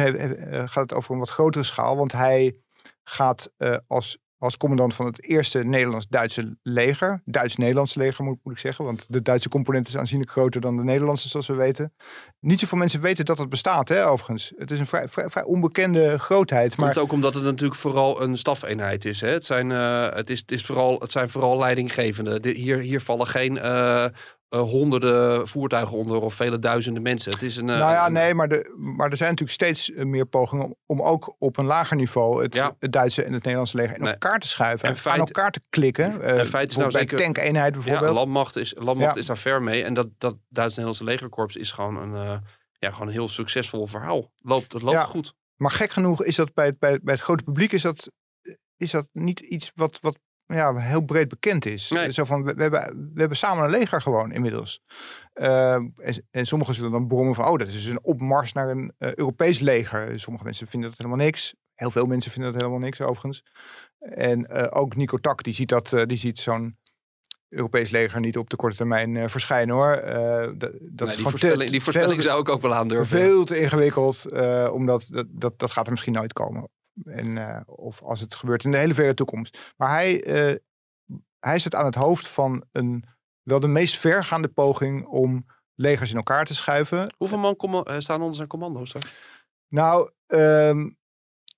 gaat 0.67 0.89
het 0.89 0.93
over 0.93 1.11
een 1.11 1.19
wat 1.19 1.29
grotere 1.29 1.63
schaal, 1.63 1.97
want 1.97 2.11
hij 2.11 2.59
gaat 3.03 3.51
als 3.87 4.17
als 4.45 4.57
commandant 4.57 4.95
van 4.95 5.05
het 5.05 5.23
eerste 5.23 5.63
Nederlands-Duitse 5.63 6.57
leger. 6.63 7.21
Duits-Nederlandse 7.25 7.99
leger 7.99 8.23
moet, 8.23 8.37
moet, 8.43 8.53
ik 8.53 8.59
zeggen. 8.59 8.85
Want 8.85 9.05
de 9.09 9.21
Duitse 9.21 9.49
component 9.49 9.87
is 9.87 9.97
aanzienlijk 9.97 10.31
groter 10.31 10.61
dan 10.61 10.77
de 10.77 10.83
Nederlandse, 10.83 11.29
zoals 11.29 11.47
we 11.47 11.53
weten. 11.53 11.93
Niet 12.39 12.59
zoveel 12.59 12.77
mensen 12.77 13.01
weten 13.01 13.25
dat 13.25 13.37
het 13.37 13.49
bestaat, 13.49 13.89
hè, 13.89 14.07
overigens. 14.07 14.53
Het 14.57 14.71
is 14.71 14.79
een 14.79 14.87
vrij, 14.87 15.07
vrij, 15.07 15.29
vrij 15.29 15.43
onbekende 15.43 16.19
grootheid. 16.19 16.77
Maar... 16.77 16.85
Komt 16.85 17.05
ook 17.05 17.11
omdat 17.11 17.33
het 17.33 17.43
natuurlijk 17.43 17.79
vooral 17.79 18.21
een 18.21 18.37
stafeenheid 18.37 19.05
is. 19.05 19.21
Hè? 19.21 19.29
Het, 19.29 19.45
zijn, 19.45 19.69
uh, 19.69 20.09
het, 20.09 20.29
is, 20.29 20.39
het, 20.39 20.51
is 20.51 20.65
vooral, 20.65 20.99
het 20.99 21.11
zijn 21.11 21.29
vooral 21.29 21.57
leidinggevenden. 21.57 22.41
De, 22.41 22.49
hier, 22.49 22.77
hier 22.77 23.01
vallen 23.01 23.27
geen 23.27 23.55
uh, 23.55 24.05
uh, 24.55 24.61
honderden 24.61 25.47
voertuigen 25.47 25.97
onder 25.97 26.21
of 26.21 26.33
vele 26.33 26.59
duizenden 26.59 27.01
mensen. 27.01 27.31
Het 27.31 27.41
is 27.41 27.57
een, 27.57 27.65
nou 27.65 27.79
ja, 27.79 28.09
nee, 28.09 28.33
maar, 28.33 28.47
de, 28.47 28.75
maar 28.77 29.09
er 29.09 29.17
zijn 29.17 29.29
natuurlijk 29.29 29.61
steeds 29.61 29.91
meer 29.95 30.25
pogingen 30.25 30.75
om, 30.85 31.01
ook 31.01 31.35
op 31.39 31.57
een 31.57 31.65
lager 31.65 31.95
niveau 31.95 32.43
het, 32.43 32.53
ja. 32.53 32.75
het 32.79 32.91
Duitse 32.91 33.23
en 33.23 33.33
het 33.33 33.41
Nederlandse 33.43 33.77
leger 33.77 33.95
in 33.95 34.01
nee. 34.01 34.11
elkaar 34.11 34.39
te 34.39 34.47
schuiven. 34.47 34.89
En 34.89 34.95
feit, 34.95 35.19
aan 35.19 35.25
elkaar 35.25 35.51
te 35.51 35.61
klikken. 35.69 36.17
Uh, 36.21 36.39
en 36.39 36.45
feit 36.45 36.69
is 36.69 36.77
nou 36.77 36.91
bij 36.91 37.01
zeker, 37.01 37.17
tankeenheid 37.17 37.73
bijvoorbeeld. 37.73 38.05
Ja, 38.05 38.13
landmacht 38.13 38.55
is, 38.55 38.73
landmacht 38.77 39.13
ja. 39.13 39.19
is 39.19 39.25
daar 39.25 39.37
ver 39.37 39.63
mee. 39.63 39.83
En 39.83 39.93
dat, 39.93 40.07
dat 40.17 40.35
Duits-Nederlandse 40.49 41.03
legerkorps 41.03 41.55
is 41.55 41.71
gewoon 41.71 41.97
een, 41.97 42.25
uh, 42.25 42.37
ja, 42.79 42.91
gewoon 42.91 43.07
een 43.07 43.13
heel 43.13 43.29
succesvol 43.29 43.87
verhaal. 43.87 44.31
Loopt, 44.37 44.73
het 44.73 44.81
loopt 44.81 45.03
goed. 45.03 45.33
Maar 45.55 45.71
gek 45.71 45.91
genoeg 45.91 46.23
is 46.23 46.35
dat 46.35 46.53
bij 46.53 46.65
het, 46.65 46.79
bij, 46.79 46.99
bij 47.03 47.13
het 47.13 47.23
grote 47.23 47.43
publiek 47.43 47.71
is 47.71 47.81
dat, 47.81 48.11
is 48.77 48.91
dat 48.91 49.07
niet 49.11 49.39
iets 49.39 49.71
wat, 49.75 49.97
wat 50.01 50.19
ja, 50.47 50.75
heel 50.75 51.01
breed 51.01 51.27
bekend 51.27 51.65
is. 51.65 51.89
Nee. 51.89 52.11
Zo 52.11 52.23
van, 52.23 52.43
we, 52.43 52.53
we, 52.53 52.61
hebben, 52.61 53.11
we 53.13 53.19
hebben 53.19 53.37
samen 53.37 53.63
een 53.63 53.69
leger 53.69 54.01
gewoon 54.01 54.31
inmiddels. 54.31 54.81
Uh, 55.35 55.73
en, 55.73 56.25
en, 56.31 56.45
sommigen 56.45 56.75
zullen 56.75 56.91
dan 56.91 57.07
brommen 57.07 57.35
van, 57.35 57.47
oh, 57.47 57.57
dat 57.57 57.67
is 57.67 57.73
dus 57.73 57.85
een 57.85 58.03
opmars 58.03 58.53
naar 58.53 58.69
een 58.69 58.93
uh, 58.99 59.13
Europees 59.13 59.59
leger. 59.59 60.19
Sommige 60.19 60.45
mensen 60.45 60.67
vinden 60.67 60.89
dat 60.89 60.97
helemaal 60.97 61.25
niks. 61.25 61.55
Heel 61.73 61.91
veel 61.91 62.05
mensen 62.05 62.31
vinden 62.31 62.51
dat 62.51 62.61
helemaal 62.61 62.83
niks, 62.83 63.01
overigens. 63.01 63.43
En 63.99 64.47
uh, 64.51 64.67
ook 64.69 64.95
Nico 64.95 65.17
Tak, 65.17 65.43
die 65.43 65.53
ziet, 65.53 65.69
dat, 65.69 66.03
die 66.05 66.17
ziet 66.17 66.39
zo'n 66.39 66.77
Europees 67.49 67.89
leger 67.89 68.19
niet 68.19 68.37
op 68.37 68.49
de 68.49 68.55
korte 68.55 68.75
termijn 68.75 69.29
verschijnen, 69.29 69.75
hoor. 69.75 69.95
dat 69.95 70.71
nee, 70.79 71.07
is 71.07 71.15
die, 71.15 71.25
voorspelling, 71.29 71.71
die 71.71 71.81
voorspelling 71.83 72.21
zou 72.21 72.39
ik 72.39 72.49
ook 72.49 72.61
wel 72.61 72.73
aandurven. 72.73 73.17
Veel 73.17 73.43
te 73.43 73.59
ingewikkeld, 73.59 74.31
omdat 74.71 75.07
dat, 75.11 75.25
dat, 75.29 75.59
dat 75.59 75.71
gaat 75.71 75.85
er 75.85 75.91
misschien 75.91 76.13
nooit 76.13 76.33
komen. 76.33 76.69
En, 77.03 77.35
uh, 77.35 77.59
of 77.65 78.01
als 78.01 78.19
het 78.19 78.35
gebeurt 78.35 78.63
in 78.63 78.71
de 78.71 78.77
hele 78.77 78.93
verre 78.93 79.13
toekomst. 79.13 79.73
Maar 79.77 79.89
hij, 79.89 80.27
uh, 80.27 80.55
hij 81.39 81.59
zit 81.59 81.75
aan 81.75 81.85
het 81.85 81.95
hoofd 81.95 82.27
van 82.27 82.65
een, 82.71 83.05
wel 83.41 83.59
de 83.59 83.67
meest 83.67 83.97
vergaande 83.97 84.47
poging 84.47 85.05
om 85.05 85.45
legers 85.75 86.09
in 86.09 86.17
elkaar 86.17 86.45
te 86.45 86.55
schuiven. 86.55 87.13
Hoeveel 87.17 87.37
man 87.37 87.85
uh, 87.89 87.95
staan 87.97 88.21
onder 88.21 88.35
zijn 88.35 88.47
commando's? 88.47 88.93
Hè? 88.93 88.99
Nou, 89.67 90.11
um, 90.27 90.97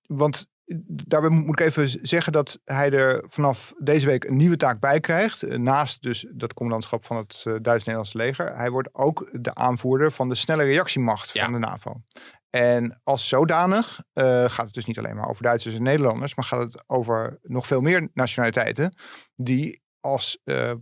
want 0.01 0.49
daarbij 0.87 1.29
moet 1.29 1.59
ik 1.59 1.65
even 1.65 2.07
zeggen 2.07 2.31
dat 2.31 2.59
hij 2.63 2.91
er 2.91 3.23
vanaf 3.27 3.73
deze 3.77 4.05
week 4.05 4.23
een 4.23 4.37
nieuwe 4.37 4.57
taak 4.57 4.79
bij 4.79 4.99
krijgt. 4.99 5.57
Naast 5.57 6.01
dus 6.01 6.27
dat 6.31 6.53
commandantschap 6.53 7.05
van 7.05 7.17
het 7.17 7.43
Duits-Nederlandse 7.43 8.17
leger. 8.17 8.55
Hij 8.55 8.69
wordt 8.69 8.89
ook 8.91 9.29
de 9.31 9.55
aanvoerder 9.55 10.11
van 10.11 10.29
de 10.29 10.35
snelle 10.35 10.63
reactiemacht 10.63 11.33
ja. 11.33 11.43
van 11.43 11.53
de 11.53 11.59
NAVO. 11.59 12.01
En 12.49 13.01
als 13.03 13.27
zodanig 13.27 14.01
uh, 14.13 14.49
gaat 14.49 14.65
het 14.65 14.73
dus 14.73 14.85
niet 14.85 14.97
alleen 14.97 15.15
maar 15.15 15.29
over 15.29 15.43
Duitsers 15.43 15.75
en 15.75 15.83
Nederlanders, 15.83 16.35
maar 16.35 16.45
gaat 16.45 16.63
het 16.63 16.83
over 16.87 17.39
nog 17.41 17.67
veel 17.67 17.81
meer 17.81 18.09
nationaliteiten 18.13 18.95
die 19.35 19.81
als, 19.99 20.39
uh, 20.43 20.73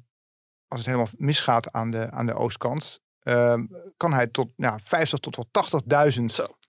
als 0.68 0.80
het 0.80 0.86
helemaal 0.86 1.08
misgaat 1.16 1.72
aan 1.72 1.92
de, 1.92 2.12
aan 2.12 2.26
de 2.26 2.34
oostkant, 2.34 3.00
uh, 3.24 3.60
kan 3.98 4.14
hij 4.14 4.28
tot 4.28 4.50
ja, 4.56 4.80
50 4.80 5.20
tot 5.20 5.36
wel 5.36 5.82
80.000 6.20 6.26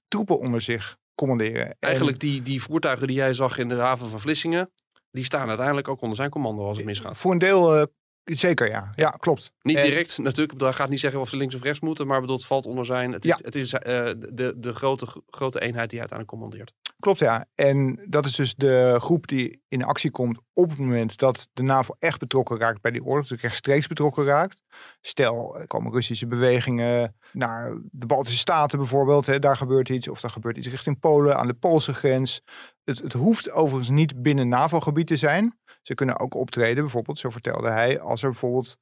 troepen 0.08 0.38
onder 0.38 0.60
zich 0.60 0.96
commanderen. 1.14 1.76
Eigenlijk 1.78 2.22
en, 2.22 2.28
die, 2.28 2.42
die 2.42 2.62
voertuigen 2.62 3.06
die 3.06 3.16
jij 3.16 3.34
zag 3.34 3.58
in 3.58 3.68
de 3.68 3.74
haven 3.74 4.08
van 4.08 4.20
Vlissingen, 4.20 4.70
die 5.10 5.24
staan 5.24 5.48
uiteindelijk 5.48 5.88
ook 5.88 6.00
onder 6.00 6.16
zijn 6.16 6.30
commando 6.30 6.66
als 6.66 6.76
het 6.76 6.86
misgaat. 6.86 7.16
Voor 7.16 7.32
een 7.32 7.38
deel 7.38 7.88
Zeker, 8.34 8.68
ja. 8.68 8.92
Ja, 8.94 9.10
klopt. 9.10 9.52
Niet 9.62 9.80
direct, 9.80 10.16
en, 10.16 10.22
natuurlijk. 10.22 10.58
Dat 10.58 10.74
gaat 10.74 10.88
niet 10.88 11.00
zeggen 11.00 11.20
of 11.20 11.28
ze 11.28 11.36
links 11.36 11.54
of 11.54 11.62
rechts 11.62 11.80
moeten. 11.80 12.06
Maar 12.06 12.20
bedoel, 12.20 12.36
het 12.36 12.46
valt 12.46 12.66
onder 12.66 12.86
zijn. 12.86 13.12
Het 13.12 13.24
is, 13.24 13.30
ja. 13.30 13.38
het 13.44 13.54
is 13.54 13.72
uh, 13.72 13.80
de, 13.80 14.54
de 14.56 14.72
grote, 14.72 15.06
grote 15.26 15.60
eenheid 15.60 15.90
die 15.90 15.98
uiteindelijk 15.98 16.38
commandeert. 16.38 16.72
Klopt, 16.98 17.18
ja. 17.18 17.46
En 17.54 18.00
dat 18.08 18.26
is 18.26 18.34
dus 18.34 18.54
de 18.54 18.96
groep 19.00 19.26
die 19.26 19.62
in 19.68 19.84
actie 19.84 20.10
komt 20.10 20.38
op 20.52 20.68
het 20.70 20.78
moment 20.78 21.18
dat 21.18 21.48
de 21.52 21.62
NAVO 21.62 21.94
echt 21.98 22.18
betrokken 22.18 22.58
raakt 22.58 22.80
bij 22.80 22.90
die 22.90 23.04
oorlog. 23.04 23.26
Dus 23.26 23.40
rechtstreeks 23.40 23.86
betrokken 23.86 24.24
raakt. 24.24 24.62
Stel, 25.00 25.58
er 25.58 25.66
komen 25.66 25.92
Russische 25.92 26.26
bewegingen 26.26 27.16
naar 27.32 27.78
de 27.90 28.06
Baltische 28.06 28.38
Staten 28.38 28.78
bijvoorbeeld. 28.78 29.26
Hè, 29.26 29.38
daar 29.38 29.56
gebeurt 29.56 29.88
iets. 29.88 30.08
Of 30.08 30.22
er 30.22 30.30
gebeurt 30.30 30.56
iets 30.56 30.68
richting 30.68 30.98
Polen, 30.98 31.36
aan 31.36 31.46
de 31.46 31.54
Poolse 31.54 31.94
grens. 31.94 32.42
Het, 32.84 32.98
het 32.98 33.12
hoeft 33.12 33.50
overigens 33.50 33.90
niet 33.90 34.22
binnen 34.22 34.48
NAVO-gebied 34.48 35.06
te 35.06 35.16
zijn. 35.16 35.58
Ze 35.86 35.94
kunnen 35.94 36.18
ook 36.18 36.34
optreden, 36.34 36.82
bijvoorbeeld, 36.82 37.18
zo 37.18 37.30
vertelde 37.30 37.70
hij, 37.70 38.00
als 38.00 38.22
er 38.22 38.30
bijvoorbeeld 38.30 38.78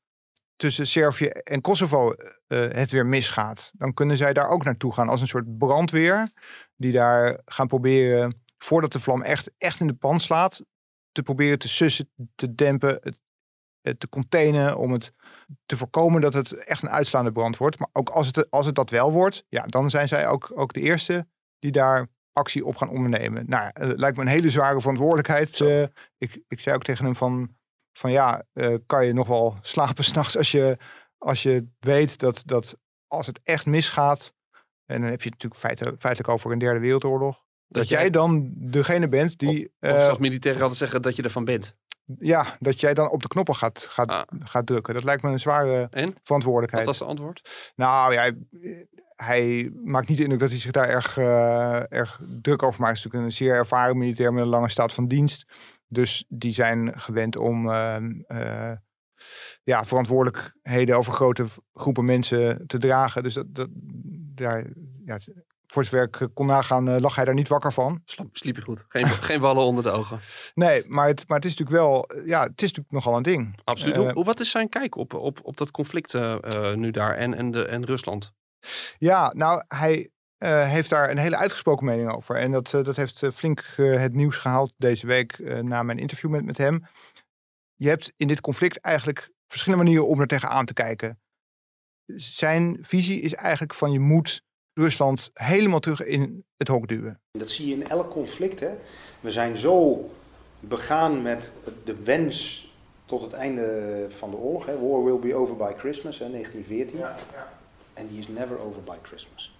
tussen 0.57 0.87
Servië 0.87 1.27
en 1.27 1.61
Kosovo 1.61 2.15
uh, 2.49 2.69
het 2.69 2.91
weer 2.91 3.07
misgaat. 3.07 3.73
Dan 3.75 3.95
kunnen 3.95 4.17
zij 4.17 4.33
daar 4.33 4.49
ook 4.49 4.65
naartoe 4.65 4.93
gaan 4.93 5.09
als 5.09 5.21
een 5.21 5.27
soort 5.27 5.59
brandweer. 5.59 6.31
Die 6.77 6.93
daar 6.93 7.41
gaan 7.45 7.67
proberen, 7.67 8.43
voordat 8.59 8.93
de 8.93 9.01
vlam 9.01 9.23
echt, 9.23 9.51
echt 9.59 9.81
in 9.81 9.87
de 9.87 9.95
pan 9.95 10.21
slaat, 10.21 10.65
te 11.13 11.23
proberen 11.23 11.59
te 11.59 11.69
sussen, 11.69 12.11
te 12.35 12.55
dempen, 12.55 12.99
het, 13.03 13.19
het 13.81 14.01
te 14.01 14.09
containen. 14.09 14.77
Om 14.77 14.93
het 14.93 15.13
te 15.67 15.77
voorkomen 15.77 16.21
dat 16.21 16.35
het 16.35 16.53
echt 16.53 16.83
een 16.83 16.91
uitslaande 16.91 17.33
brand 17.33 17.57
wordt. 17.57 17.79
Maar 17.79 17.89
ook 17.93 18.09
als 18.09 18.27
het, 18.27 18.51
als 18.51 18.67
het 18.67 18.75
dat 18.75 18.91
wel 18.91 19.13
wordt, 19.13 19.45
ja, 19.49 19.67
dan 19.67 19.91
zijn 19.91 20.09
zij 20.09 20.29
ook, 20.29 20.53
ook 20.55 20.73
de 20.73 20.81
eerste 20.81 21.27
die 21.59 21.73
daar 21.73 22.09
actie 22.35 22.65
op 22.65 22.77
gaan 22.77 22.89
ondernemen. 22.89 23.45
Nou, 23.47 23.71
het 23.73 23.99
lijkt 23.99 24.17
me 24.17 24.23
een 24.23 24.29
hele 24.29 24.51
zware 24.51 24.81
verantwoordelijkheid. 24.81 25.61
Uh, 25.61 25.83
ik, 26.19 26.43
ik 26.49 26.61
zei 26.61 26.77
ook 26.77 26.83
tegen 26.83 27.05
hem 27.05 27.17
van, 27.17 27.57
van 27.93 28.11
ja, 28.13 28.45
uh, 28.55 28.75
kan 28.87 29.07
je 29.07 29.13
nog 29.13 29.27
wel 29.27 29.59
slapen 29.75 30.05
s'nachts 30.05 30.37
als 30.37 30.51
je, 30.53 30.79
als 31.19 31.43
je 31.43 31.67
weet 31.79 32.19
dat, 32.19 32.43
dat 32.47 32.77
als 33.07 33.27
het 33.27 33.41
echt 33.45 33.67
misgaat, 33.67 34.35
en 34.87 35.01
dan 35.01 35.11
heb 35.11 35.23
je 35.23 35.29
het 35.31 35.43
natuurlijk 35.43 35.61
feitelijk, 35.61 36.01
feitelijk 36.01 36.33
over 36.33 36.53
een 36.53 36.59
derde 36.59 36.81
wereldoorlog, 36.81 37.35
dat, 37.35 37.83
dat 37.83 37.89
jij 37.89 38.11
dan 38.11 38.51
degene 38.55 39.09
bent 39.09 39.39
die... 39.39 39.73
Of, 39.81 39.93
of 39.93 40.01
zelfs 40.01 40.19
militairen 40.19 40.61
hadden 40.61 40.79
zeggen 40.79 41.03
dat 41.03 41.17
je 41.17 41.23
ervan 41.23 41.45
bent. 41.45 41.77
ja, 42.19 42.57
dat 42.61 42.81
jij 42.81 42.95
dan 42.95 43.11
op 43.11 43.23
de 43.23 43.29
knoppen 43.29 43.55
gaat, 43.55 43.87
gaat, 43.91 44.09
Ah. 44.09 44.23
gaat 44.39 44.67
drukken. 44.67 44.95
Dat 44.95 45.05
lijkt 45.05 45.23
me 45.23 45.31
een 45.31 45.41
zware 45.41 45.87
En? 45.91 46.07
Wat 46.13 46.21
verantwoordelijkheid. 46.23 46.85
was 46.85 46.99
het 46.99 47.09
antwoord? 47.09 47.73
Nou 47.75 48.13
ja, 48.13 48.33
hij, 49.17 49.71
maakt 49.85 50.09
niet 50.09 50.17
de 50.17 50.23
indruk 50.23 50.41
dat 50.41 50.51
hij 50.51 50.59
zich 50.59 50.71
daar 50.71 50.89
erg, 50.89 51.19
eh, 51.19 51.93
erg 51.93 52.21
druk 52.43 52.63
over 52.63 52.81
maakt. 52.81 52.93
Hij 52.93 52.93
is 52.93 53.05
natuurlijk 53.05 53.25
een 53.25 53.37
zeer 53.47 53.55
ervaren 53.55 53.99
militair 53.99 54.33
met 54.33 54.43
een 54.43 54.49
lange 54.49 54.71
staat 54.71 54.95
van 54.95 55.09
dienst. 55.09 55.47
Dus 55.89 56.25
die 56.29 56.53
zijn 56.53 57.01
gewend 57.01 57.37
om 57.37 57.71
ehm, 57.71 58.21
eh, 58.27 58.73
ja, 59.63 59.85
verantwoordelijkheden 59.85 60.97
over 60.97 61.13
grote 61.13 61.47
groepen 61.75 62.05
mensen 62.05 62.67
te 62.67 62.79
dragen. 62.79 63.23
Dus 63.23 63.35
dat, 63.35 63.55
dat, 63.55 63.69
daar, 64.35 64.65
ja, 65.05 65.19
voor 65.67 65.85
zover 65.85 66.03
ik 66.03 66.29
kon 66.35 66.47
nagaan, 66.47 66.89
eh, 66.89 67.01
lag 67.01 67.15
hij 67.15 67.25
daar 67.25 67.35
niet 67.35 67.49
wakker 67.49 67.73
van. 67.73 68.03
Sliep 68.33 68.57
je 68.57 68.63
goed? 68.63 68.85
Geen, 68.89 69.09
geen 69.31 69.41
wallen 69.41 69.65
onder 69.65 69.85
de 69.85 69.91
ogen. 69.91 70.21
Nee, 70.55 70.85
maar 70.87 71.07
het, 71.07 71.29
maar 71.29 71.37
het 71.37 71.47
is 71.47 71.57
natuurlijk 71.57 71.85
wel, 71.87 72.07
eh, 72.07 72.27
ja, 72.27 72.43
het 72.43 72.63
is 72.63 72.73
natuurlijk 72.73 72.91
nogal 72.91 73.17
een 73.17 73.23
ding. 73.23 73.59
Absoluut. 73.65 73.97
Eh, 73.97 74.13
Hoe, 74.13 74.25
wat 74.25 74.41
is 74.41 74.51
zijn 74.51 74.69
kijk 74.69 74.97
op, 74.97 75.15
op, 75.15 75.41
op 75.43 75.57
dat 75.57 75.71
conflict 75.71 76.15
eh, 76.15 76.37
eh, 76.43 76.77
nu 76.77 76.91
daar 76.91 77.17
en, 77.17 77.35
en, 77.35 77.51
de, 77.51 77.67
en 77.67 77.85
Rusland? 77.85 78.33
Ja, 78.99 79.33
nou, 79.35 79.63
hij 79.69 80.11
eh, 80.45 80.69
heeft 80.69 80.91
daar 80.91 81.11
een 81.11 81.19
hele 81.19 81.37
uitgesproken 81.37 81.87
mening 81.87 82.13
over. 82.13 82.37
En 82.37 82.53
dat, 82.53 82.75
eh, 82.75 82.85
dat 82.85 82.97
heeft 82.97 83.23
eh, 83.23 83.31
flink 83.31 83.75
eh, 83.77 84.01
het 84.01 84.15
nieuws 84.15 84.37
gehaald 84.37 84.73
deze 84.77 85.07
week 85.07 85.33
eh, 85.33 85.59
na 85.59 85.83
mijn 85.83 85.99
interview 85.99 86.31
met, 86.31 86.45
met 86.45 86.59
hem. 86.59 86.87
Je 87.75 87.89
hebt 87.89 88.13
in 88.17 88.29
dit 88.29 88.41
conflict 88.41 88.81
eigenlijk 88.81 89.31
verschillende 89.49 89.85
manieren 89.85 90.09
om 90.09 90.21
er 90.21 90.27
tegenaan 90.27 90.67
te 90.67 90.73
kijken. 90.73 91.21
Zijn 92.17 92.79
visie 92.83 93.21
is 93.21 93.35
eigenlijk 93.35 93.75
van 93.75 93.93
je 93.93 93.99
moet 93.99 94.43
Rusland 94.73 95.31
helemaal 95.35 95.81
terug 95.81 96.03
in 96.03 96.45
het 96.57 96.69
hok 96.69 96.89
duwen. 96.89 97.21
Dat 97.33 97.51
zie 97.51 97.67
je 97.67 97.75
in 97.75 97.89
elk 97.89 98.11
conflict. 98.11 98.61
Hè. 98.61 98.71
We 99.21 99.31
zijn 99.31 99.57
zo 99.57 100.11
begaan 100.61 101.23
met 101.23 101.53
de 101.85 102.03
wens 102.03 102.69
tot 103.05 103.23
het 103.23 103.33
einde 103.33 104.07
van 104.09 104.31
de 104.31 104.37
oorlog. 104.37 104.67
Hè. 104.67 104.79
War 104.81 105.05
will 105.05 105.19
be 105.19 105.35
over 105.35 105.57
by 105.57 105.73
Christmas, 105.79 106.19
hè, 106.19 106.31
1914. 106.31 107.01
En 107.95 108.07
die 108.07 108.19
is 108.19 108.29
never 108.29 108.59
over 108.59 108.83
by 108.83 108.97
Christmas. 109.03 109.55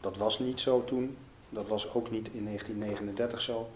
Dat 0.00 0.16
was 0.16 0.38
niet 0.38 0.60
zo 0.60 0.84
toen. 0.84 1.16
Dat 1.48 1.68
was 1.68 1.94
ook 1.94 2.10
niet 2.10 2.28
in 2.32 2.44
1939 2.44 3.42
zo. 3.42 3.70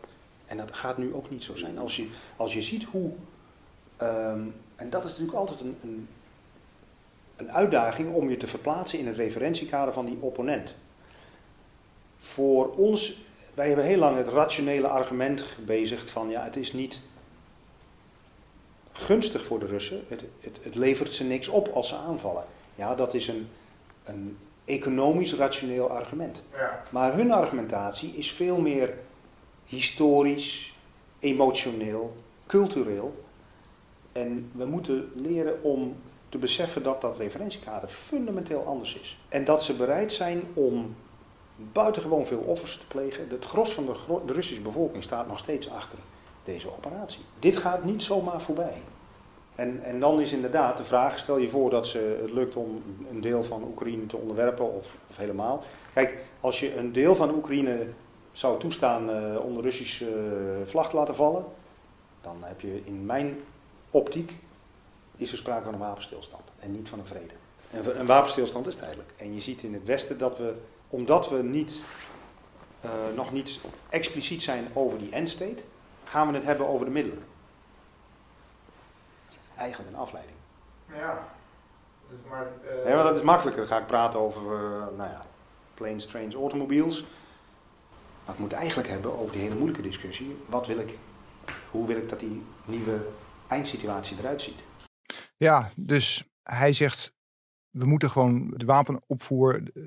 En 0.47 0.57
dat 0.57 0.75
gaat 0.77 0.99
nu 0.99 1.15
ook 1.15 1.31
niet 1.31 1.45
zo 1.45 1.57
zijn. 1.57 1.79
Als 1.79 1.97
je, 1.97 2.09
als 2.37 2.55
je 2.55 2.63
ziet 2.63 2.85
hoe. 2.85 3.13
ehm, 3.97 4.43
en 4.77 4.91
dat 4.91 5.05
is 5.05 5.11
natuurlijk 5.11 5.39
altijd 5.39 5.61
een, 5.61 5.77
een, 5.83 6.09
een 7.37 7.53
uitdaging 7.53 8.15
om 8.15 8.31
je 8.31 8.37
te 8.37 8.47
verplaatsen 8.47 8.99
in 8.99 9.07
het 9.07 9.17
referentiekader 9.17 9.93
van 9.93 10.07
die 10.07 10.19
opponent. 10.21 10.75
Voor 12.19 12.71
ons, 12.77 13.21
wij 13.55 13.67
hebben 13.67 13.85
heel 13.85 13.99
lang 13.99 14.17
het 14.17 14.29
rationele 14.29 14.89
argument 14.89 15.41
gebezigd 15.43 16.11
van 16.11 16.29
ja, 16.29 16.45
het 16.45 16.57
is 16.57 16.73
niet 16.73 17.01
gunstig 18.93 19.45
voor 19.45 19.59
de 19.59 19.67
Russen. 19.67 20.05
Het, 20.09 20.25
het, 20.41 20.59
het 20.63 20.75
levert 20.75 21.15
ze 21.15 21.25
niks 21.25 21.49
op 21.49 21.69
als 21.69 21.89
ze 21.89 21.97
aanvallen. 21.97 22.45
Ja, 22.79 22.95
dat 22.95 23.15
is 23.15 23.29
een, 23.29 23.49
een 24.05 24.39
economisch 24.65 25.35
rationeel 25.35 25.91
argument. 25.91 26.43
Maar 26.91 27.15
hun 27.15 27.33
argumentatie 27.33 28.13
is 28.13 28.33
veel 28.33 28.61
meer 28.61 28.95
historisch, 29.65 30.77
emotioneel, 31.19 32.17
cultureel. 32.47 33.25
En 34.13 34.51
we 34.55 34.65
moeten 34.65 35.11
leren 35.15 35.63
om 35.63 35.97
te 36.29 36.39
beseffen 36.39 36.83
dat 36.83 37.01
dat 37.01 37.17
referentiekader 37.17 37.89
fundamenteel 37.89 38.65
anders 38.67 38.95
is. 38.95 39.19
En 39.29 39.45
dat 39.45 39.63
ze 39.63 39.75
bereid 39.75 40.13
zijn 40.13 40.43
om 40.55 40.95
buitengewoon 41.73 42.27
veel 42.27 42.39
offers 42.47 42.77
te 42.77 42.87
plegen. 42.87 43.29
Het 43.29 43.45
gros 43.45 43.73
van 43.73 43.87
de, 43.87 43.95
de 44.27 44.33
Russische 44.33 44.63
bevolking 44.63 45.03
staat 45.03 45.27
nog 45.27 45.39
steeds 45.39 45.71
achter 45.71 45.99
deze 46.45 46.73
operatie. 46.77 47.21
Dit 47.39 47.57
gaat 47.57 47.85
niet 47.85 48.03
zomaar 48.03 48.43
voorbij. 48.43 48.83
En, 49.59 49.85
en 49.85 50.01
dan 50.01 50.21
is 50.21 50.33
inderdaad 50.33 50.77
de 50.77 50.85
vraag, 50.85 51.19
stel 51.19 51.39
je 51.39 51.49
voor 51.49 51.71
dat 51.71 51.87
ze, 51.87 52.19
het 52.23 52.33
lukt 52.33 52.57
om 52.57 52.83
een 53.11 53.21
deel 53.21 53.45
van 53.45 53.63
Oekraïne 53.63 54.07
te 54.07 54.17
onderwerpen 54.17 54.75
of, 54.75 54.97
of 55.09 55.17
helemaal. 55.17 55.63
Kijk, 55.93 56.19
als 56.41 56.61
je 56.61 56.77
een 56.77 56.93
deel 56.93 57.15
van 57.15 57.35
Oekraïne 57.35 57.87
zou 58.33 58.59
toestaan 58.61 59.11
eh, 59.11 59.45
onder 59.45 59.63
Russische 59.63 60.07
eh, 60.07 60.67
vlag 60.67 60.91
te 60.91 60.97
laten 60.97 61.15
vallen, 61.15 61.45
dan 62.21 62.37
heb 62.41 62.61
je 62.61 62.81
in 62.85 63.07
mijn 63.07 63.41
optiek, 63.91 64.33
is 65.17 65.33
er 65.33 65.39
sprake 65.39 65.65
van 65.65 65.73
een 65.73 65.81
wapenstilstand 65.81 66.45
en 66.59 66.71
niet 66.71 66.89
van 66.89 66.99
een 66.99 67.07
vrede. 67.07 67.35
En 67.71 68.01
een 68.01 68.07
wapenstilstand 68.07 68.67
is 68.67 68.77
tijdelijk. 68.77 69.13
En 69.17 69.35
je 69.35 69.41
ziet 69.41 69.63
in 69.63 69.75
het 69.75 69.85
Westen 69.85 70.19
dat 70.19 70.39
we, 70.39 70.55
omdat 70.89 71.29
we 71.29 71.43
niet, 71.43 71.83
eh, 72.81 72.91
nog 73.17 73.33
niet 73.33 73.61
expliciet 73.89 74.43
zijn 74.43 74.69
over 74.73 74.99
die 74.99 75.11
endstate, 75.11 75.63
gaan 76.05 76.29
we 76.29 76.35
het 76.35 76.45
hebben 76.45 76.69
over 76.69 76.87
de 76.87 76.93
middelen. 76.93 77.23
Eigenlijk 79.59 79.91
een 79.91 80.01
afleiding. 80.01 80.37
Ja, 80.95 81.29
dus 82.11 82.19
maar, 82.29 82.47
Ja, 82.87 82.95
maar 82.95 83.05
dat 83.05 83.17
is 83.17 83.23
makkelijker. 83.23 83.63
Dan 83.63 83.71
ga 83.71 83.79
ik 83.79 83.87
praten 83.87 84.21
over, 84.21 84.43
eh, 84.43 84.97
nou 84.97 85.11
ja, 85.11 85.23
planes, 85.75 86.07
trains, 86.07 86.35
automobiles. 86.35 87.05
Maar 88.25 88.35
ik 88.35 88.41
moet 88.41 88.51
het 88.51 88.61
eigenlijk 88.61 88.89
hebben 88.89 89.19
over 89.19 89.33
die 89.33 89.43
hele 89.43 89.55
moeilijke 89.55 89.83
discussie. 89.83 90.37
Wat 90.47 90.67
wil 90.67 90.79
ik, 90.79 90.99
hoe 91.71 91.87
wil 91.87 91.97
ik 91.97 92.09
dat 92.09 92.21
die 92.21 92.43
nieuwe 92.65 93.07
eindsituatie 93.49 94.19
eruit 94.19 94.43
ziet? 94.43 94.65
Ja, 95.37 95.71
dus 95.77 96.29
hij 96.43 96.73
zegt, 96.73 97.15
we 97.71 97.87
moeten 97.87 98.11
gewoon 98.11 98.51
de 98.57 98.65
wapenopvoer, 98.65 99.63
eh, 99.75 99.83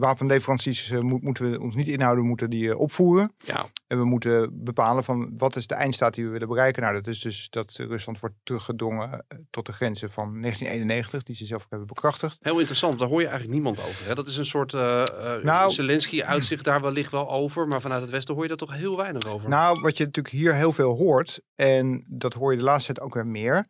de 0.00 0.06
wapenleveranties 0.06 0.90
eh, 0.90 1.00
moet- 1.00 1.22
moeten 1.22 1.50
we 1.50 1.60
ons 1.60 1.74
niet 1.74 1.86
inhouden, 1.86 2.22
we 2.22 2.28
moeten 2.28 2.50
die 2.50 2.70
eh, 2.70 2.78
opvoeren. 2.78 3.32
Ja, 3.44 3.66
En 3.86 3.98
we 3.98 4.04
moeten 4.04 4.64
bepalen 4.64 5.04
van 5.04 5.34
wat 5.38 5.56
is 5.56 5.66
de 5.66 5.74
eindstaat 5.74 6.14
die 6.14 6.24
we 6.24 6.30
willen 6.30 6.48
bereiken. 6.48 6.82
Nou, 6.82 6.94
dat 6.94 7.06
is 7.06 7.20
dus 7.20 7.46
dat 7.50 7.72
Rusland 7.76 8.20
wordt 8.20 8.34
teruggedrongen 8.42 9.24
eh, 9.28 9.38
tot 9.50 9.66
de 9.66 9.72
grenzen 9.72 10.10
van 10.10 10.40
1991, 10.40 11.22
die 11.22 11.36
ze 11.36 11.46
zelf 11.46 11.66
hebben 11.68 11.86
bekrachtigd. 11.88 12.38
heel 12.40 12.58
interessant. 12.58 12.98
Daar 12.98 13.08
hoor 13.08 13.20
je 13.20 13.26
eigenlijk 13.26 13.54
niemand 13.54 13.78
over. 13.88 14.06
Hè? 14.06 14.14
Dat 14.14 14.26
is 14.26 14.36
een 14.36 14.44
soort... 14.44 14.74
eh, 14.74 15.04
Nou- 15.42 15.70
Zelensky 15.70 16.22
uit 16.22 16.44
zich 16.44 16.62
daar 16.62 16.80
wellicht 16.80 17.12
wel 17.12 17.30
over. 17.30 17.68
Maar 17.68 17.80
vanuit 17.80 18.02
het 18.02 18.10
Westen 18.10 18.34
hoor 18.34 18.42
je 18.42 18.48
daar 18.48 18.58
toch 18.58 18.74
heel 18.76 18.96
weinig 18.96 19.26
over. 19.26 19.48
Nou, 19.48 19.80
wat 19.80 19.96
je 19.96 20.04
natuurlijk 20.04 20.34
hier 20.34 20.54
heel 20.54 20.72
veel 20.72 20.96
hoort, 20.96 21.40
en 21.54 22.04
dat 22.08 22.32
hoor 22.34 22.52
je 22.52 22.58
de 22.58 22.64
laatste 22.64 22.92
tijd 22.92 23.06
ook 23.06 23.14
weer 23.14 23.26
meer, 23.26 23.66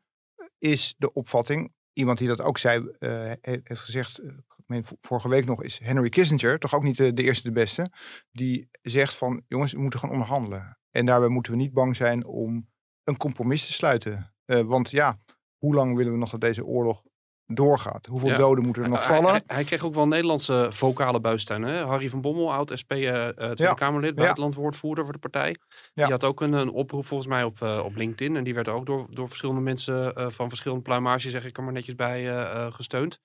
is 0.58 0.94
de 0.98 1.12
opvatting. 1.12 1.72
Iemand 1.92 2.18
die 2.18 2.28
dat 2.28 2.40
ook 2.40 2.58
zei, 2.58 2.88
he- 2.98 3.34
heeft 3.40 3.80
gezegd, 3.80 4.20
meen 4.66 4.84
vorige 5.00 5.28
week 5.28 5.44
nog, 5.46 5.62
is 5.62 5.80
Henry 5.82 6.08
Kissinger, 6.08 6.58
toch 6.58 6.74
ook 6.74 6.82
niet 6.82 6.96
de, 6.96 7.12
de 7.12 7.22
eerste 7.22 7.48
de 7.48 7.54
beste, 7.54 7.90
die 8.32 8.68
zegt 8.82 9.14
van, 9.14 9.42
jongens, 9.48 9.72
we 9.72 9.80
moeten 9.80 10.00
gaan 10.00 10.10
onderhandelen. 10.10 10.78
En 10.90 11.06
daarbij 11.06 11.28
moeten 11.28 11.52
we 11.52 11.58
niet 11.58 11.72
bang 11.72 11.96
zijn 11.96 12.24
om 12.26 12.68
een 13.04 13.16
compromis 13.16 13.66
te 13.66 13.72
sluiten. 13.72 14.34
Eh, 14.44 14.60
want 14.60 14.90
ja, 14.90 15.18
hoe 15.58 15.74
lang 15.74 15.96
willen 15.96 16.12
we 16.12 16.18
nog 16.18 16.30
dat 16.30 16.40
deze 16.40 16.64
oorlog 16.64 17.02
doorgaat? 17.46 18.06
Hoeveel 18.06 18.28
Ja. 18.28 18.36
doden 18.36 18.64
moeten 18.64 18.82
er 18.82 18.88
nog 18.88 19.04
vallen? 19.06 19.30
Hij, 19.30 19.42
hij 19.46 19.64
kreeg 19.64 19.84
ook 19.84 19.94
wel 19.94 20.06
Nederlandse 20.08 20.66
vocale 20.70 21.20
buistuin. 21.20 21.62
Hè? 21.62 21.82
Harry 21.84 22.08
van 22.08 22.20
Bommel, 22.20 22.52
oud 22.52 22.72
SP 22.80 22.92
eh, 22.92 23.28
eh, 23.28 23.34
Tweede 23.34 23.74
Kamerlid, 23.74 24.14
buitenlandwoordvoerder 24.14 25.04
voor 25.04 25.12
de 25.12 25.18
partij. 25.18 25.56
Ja. 25.94 26.02
Die 26.02 26.12
had 26.12 26.24
ook 26.24 26.40
een, 26.40 26.52
een 26.52 26.70
oproep 26.70 27.06
volgens 27.06 27.28
mij 27.28 27.44
op, 27.44 27.62
eh, 27.62 27.82
op 27.84 27.96
LinkedIn. 27.96 28.36
En 28.36 28.44
die 28.44 28.54
werd 28.54 28.68
ook 28.68 28.86
door, 28.86 29.06
door 29.10 29.28
verschillende 29.28 29.60
mensen 29.60 30.14
eh, 30.14 30.30
van 30.30 30.48
verschillende 30.48 30.82
pluimage, 30.82 31.30
zeg 31.30 31.44
ik 31.44 31.56
er 31.56 31.62
maar 31.62 31.72
netjes 31.72 31.94
bij, 31.94 32.18
eh, 32.28 32.40
eh, 32.66 32.72
gesteund. 32.72 33.20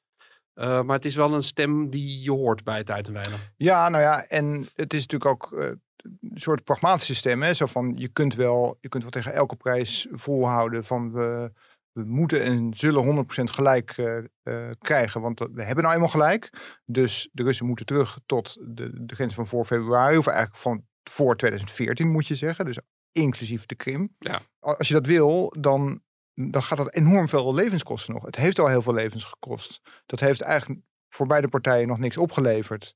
Eh, 0.54 0.82
maar 0.82 0.96
het 0.96 1.06
is 1.06 1.16
wel 1.16 1.34
een 1.34 1.42
stem 1.42 1.90
die 1.90 2.24
je 2.24 2.32
hoort 2.32 2.64
bij 2.64 2.78
het 2.78 2.90
en 2.90 3.14
weinig. 3.14 3.52
Ja, 3.58 3.90
nou 3.90 4.04
ja, 4.04 4.26
en 4.26 4.68
het 4.76 4.94
is 4.94 5.06
natuurlijk 5.08 5.32
ook 5.32 5.60
eh, 5.60 5.68
een 6.06 6.32
soort 6.34 6.64
pragmatische 6.64 7.16
stem. 7.16 7.42
Hè? 7.42 7.54
Zo 7.54 7.66
van, 7.66 7.94
je 7.96 8.08
kunt, 8.08 8.36
wel, 8.36 8.78
je 8.82 8.90
kunt 8.90 9.04
wel 9.04 9.12
tegen 9.12 9.34
elke 9.34 9.56
prijs 9.56 10.08
volhouden 10.12 10.86
van 10.86 11.12
we, 11.12 11.52
we 11.92 12.04
moeten 12.04 12.42
en 12.42 12.74
zullen 12.76 13.26
100% 13.26 13.44
gelijk 13.44 13.98
eh, 13.98 14.70
krijgen. 14.80 15.22
Want 15.22 15.40
we 15.40 15.64
hebben 15.64 15.84
nou 15.84 15.96
eenmaal 15.96 16.10
gelijk. 16.10 16.50
Dus 16.86 17.30
de 17.32 17.44
Russen 17.44 17.66
moeten 17.66 17.86
terug 17.86 18.20
tot 18.26 18.58
de, 18.60 19.06
de 19.06 19.16
grens 19.16 19.34
van 19.34 19.48
voor 19.48 19.66
februari. 19.66 20.18
Of 20.18 20.28
eigenlijk 20.28 20.62
van 20.62 20.86
voor 21.04 21.38
2014 21.38 22.12
moet 22.12 22.28
je 22.28 22.36
zeggen. 22.36 22.66
Dus 22.66 22.80
inclusief 23.12 23.66
de 23.66 23.76
Krim. 23.76 24.16
Ja. 24.20 24.42
Als 24.60 24.88
je 24.88 24.94
dat 24.94 25.06
wil, 25.06 25.54
dan, 25.60 26.02
dan 26.50 26.64
gaat 26.64 26.78
dat 26.78 26.94
enorm 26.94 27.28
veel 27.28 27.54
levens 27.54 27.84
kosten 27.84 28.14
nog. 28.14 28.24
Het 28.26 28.36
heeft 28.36 28.60
al 28.60 28.68
heel 28.68 28.82
veel 28.82 28.94
levens 28.94 29.24
gekost. 29.24 29.82
Dat 30.06 30.20
heeft 30.20 30.42
eigenlijk 30.42 30.82
voor 31.10 31.28
beide 31.28 31.48
partijen 31.48 31.88
nog 31.88 31.98
niks 31.98 32.18
opgeleverd 32.18 32.96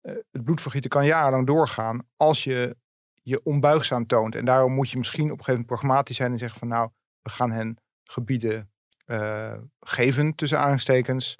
eh, 0.00 0.14
het 0.30 0.44
bloedvergieten 0.44 0.90
kan 0.90 1.06
jarenlang 1.06 1.46
doorgaan 1.46 2.06
als 2.16 2.44
je 2.44 2.76
je 3.22 3.42
onbuigzaam 3.42 4.06
toont. 4.06 4.34
En 4.34 4.44
daarom 4.44 4.72
moet 4.72 4.90
je 4.90 4.98
misschien 4.98 5.24
op 5.24 5.38
een 5.38 5.44
gegeven 5.44 5.60
moment 5.60 5.80
pragmatisch 5.80 6.16
zijn 6.16 6.32
en 6.32 6.38
zeggen 6.38 6.58
van 6.58 6.68
nou, 6.68 6.90
we 7.22 7.30
gaan 7.30 7.50
hen 7.50 7.78
gebieden 8.04 8.70
eh, 9.04 9.54
geven 9.80 10.34
tussen 10.34 10.58
aanstekens. 10.58 11.36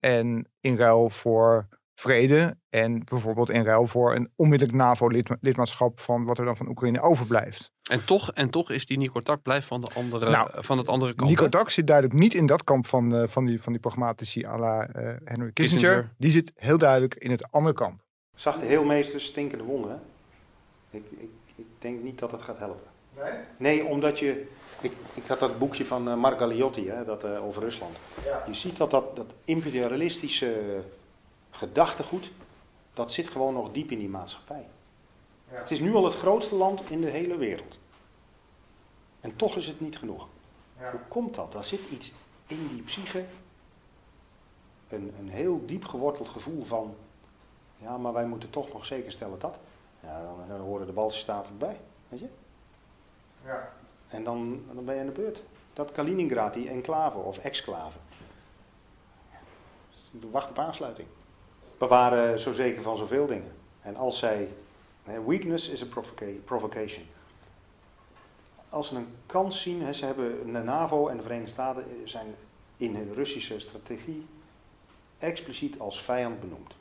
En 0.00 0.50
in 0.60 0.76
ruil 0.76 1.10
voor 1.10 1.68
vrede 1.96 2.56
en 2.68 3.04
bijvoorbeeld 3.04 3.50
in 3.50 3.64
ruil 3.64 3.86
voor 3.86 4.14
een 4.14 4.30
onmiddellijk 4.36 4.78
NAVO-lidmaatschap 4.78 6.00
van 6.00 6.24
wat 6.24 6.38
er 6.38 6.44
dan 6.44 6.56
van 6.56 6.68
Oekraïne 6.68 7.00
overblijft. 7.00 7.72
En 7.90 8.04
toch, 8.04 8.32
en 8.32 8.50
toch 8.50 8.70
is 8.70 8.86
die 8.86 8.98
Nico 8.98 9.20
Tak 9.20 9.42
blijft 9.42 9.66
van, 9.66 9.80
de 9.80 9.90
andere, 9.94 10.30
Nou, 10.30 10.50
van 10.54 10.78
het 10.78 10.88
andere 10.88 11.14
kant. 11.14 11.30
Nico 11.30 11.42
hè? 11.42 11.48
Dak 11.48 11.70
zit 11.70 11.86
duidelijk 11.86 12.18
niet 12.18 12.34
in 12.34 12.46
dat 12.46 12.64
kamp 12.64 12.86
van, 12.86 13.14
eh, 13.14 13.28
van, 13.28 13.46
die, 13.46 13.62
van 13.62 13.72
die 13.72 13.80
pragmatici 13.80 14.44
à 14.44 14.58
la 14.58 14.86
eh, 14.86 15.14
Henry 15.24 15.52
Kissinger. 15.52 15.52
Kissinger. 15.52 16.10
Die 16.18 16.30
zit 16.30 16.52
heel 16.54 16.78
duidelijk 16.78 17.14
in 17.14 17.30
het 17.30 17.52
andere 17.52 17.74
kamp. 17.74 18.00
Zachte 18.34 18.64
heelmeesters, 18.64 19.24
stinkende 19.24 19.64
wonden. 19.64 20.00
Ik, 20.90 21.04
ik, 21.18 21.30
ik 21.54 21.66
denk 21.78 22.02
niet 22.02 22.18
dat 22.18 22.30
het 22.30 22.40
gaat 22.40 22.58
helpen. 22.58 22.86
Nee? 23.16 23.32
Nee, 23.56 23.84
omdat 23.84 24.18
je. 24.18 24.46
Ik, 24.80 24.92
ik 25.14 25.26
had 25.26 25.38
dat 25.38 25.58
boekje 25.58 25.84
van 25.84 26.08
uh, 26.08 26.16
Mark 26.16 26.38
Galliotti 26.38 26.88
hè, 26.88 27.04
dat, 27.04 27.24
uh, 27.24 27.44
over 27.44 27.62
Rusland. 27.62 27.96
Ja. 28.24 28.44
Je 28.46 28.54
ziet 28.54 28.76
dat 28.76 28.90
dat, 28.90 29.16
dat 29.16 29.34
imperialistische 29.44 30.82
gedachtegoed. 31.56 32.30
dat 32.94 33.12
zit 33.12 33.28
gewoon 33.28 33.54
nog 33.54 33.72
diep 33.72 33.90
in 33.90 33.98
die 33.98 34.08
maatschappij. 34.08 34.68
Ja. 35.50 35.56
Het 35.56 35.70
is 35.70 35.80
nu 35.80 35.94
al 35.94 36.04
het 36.04 36.14
grootste 36.14 36.54
land 36.54 36.90
in 36.90 37.00
de 37.00 37.10
hele 37.10 37.36
wereld. 37.36 37.78
En 39.20 39.36
toch 39.36 39.56
is 39.56 39.66
het 39.66 39.80
niet 39.80 39.98
genoeg. 39.98 40.26
Ja. 40.78 40.90
Hoe 40.90 41.00
komt 41.08 41.34
dat? 41.34 41.54
Er 41.54 41.64
zit 41.64 41.80
iets 41.90 42.12
in 42.46 42.68
die 42.68 42.82
psyche. 42.82 43.24
Een, 44.88 45.14
een 45.18 45.28
heel 45.28 45.66
diep 45.66 45.84
geworteld 45.84 46.28
gevoel 46.28 46.64
van. 46.64 46.94
Ja, 47.78 47.96
maar 47.96 48.12
wij 48.12 48.26
moeten 48.26 48.50
toch 48.50 48.72
nog 48.72 48.84
zeker 48.84 49.12
stellen 49.12 49.38
dat. 49.38 49.58
Ja, 50.00 50.22
dan, 50.22 50.48
dan 50.48 50.60
horen 50.60 50.86
de 50.86 50.92
Baltische 50.92 51.22
Staten 51.22 51.52
erbij. 51.52 51.80
Weet 52.08 52.20
je? 52.20 52.28
Ja. 53.44 53.72
En 54.08 54.24
dan, 54.24 54.64
dan 54.72 54.84
ben 54.84 54.94
je 54.94 55.00
aan 55.00 55.06
de 55.06 55.12
beurt. 55.12 55.42
Dat 55.72 55.92
Kaliningrad, 55.92 56.52
die 56.52 56.68
enclave 56.68 57.18
of 57.18 57.38
exclave. 57.38 57.98
Wacht 60.30 60.50
op 60.50 60.58
aansluiting. 60.58 61.08
We 61.78 61.86
waren 61.86 62.40
zo 62.40 62.52
zeker 62.52 62.82
van 62.82 62.96
zoveel 62.96 63.26
dingen. 63.26 63.52
En 63.82 63.96
als 63.96 64.18
zij. 64.18 64.48
Weakness 65.26 65.68
is 65.68 65.82
a 65.82 65.86
provoca- 65.86 66.40
provocation. 66.44 67.04
Als 68.68 68.88
ze 68.88 68.96
een 68.96 69.14
kans 69.26 69.62
zien, 69.62 69.82
hè, 69.82 69.92
ze 69.92 70.04
hebben 70.04 70.52
de 70.52 70.58
NAVO 70.58 71.08
en 71.08 71.16
de 71.16 71.22
Verenigde 71.22 71.50
Staten 71.50 71.84
zijn 72.04 72.34
in 72.76 72.96
hun 72.96 73.14
Russische 73.14 73.60
strategie 73.60 74.26
expliciet 75.18 75.78
als 75.78 76.02
vijand 76.02 76.40
benoemd. 76.40 76.74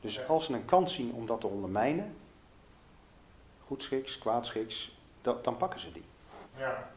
Dus 0.00 0.28
als 0.28 0.44
ze 0.44 0.52
een 0.52 0.64
kans 0.64 0.94
zien 0.94 1.12
om 1.12 1.26
dat 1.26 1.40
te 1.40 1.46
ondermijnen, 1.46 2.14
goedschiks, 3.66 4.18
kwaadschiks, 4.18 4.96
dat, 5.20 5.44
dan 5.44 5.56
pakken 5.56 5.80
ze 5.80 5.92
die. 5.92 6.04
Ja. 6.56 6.90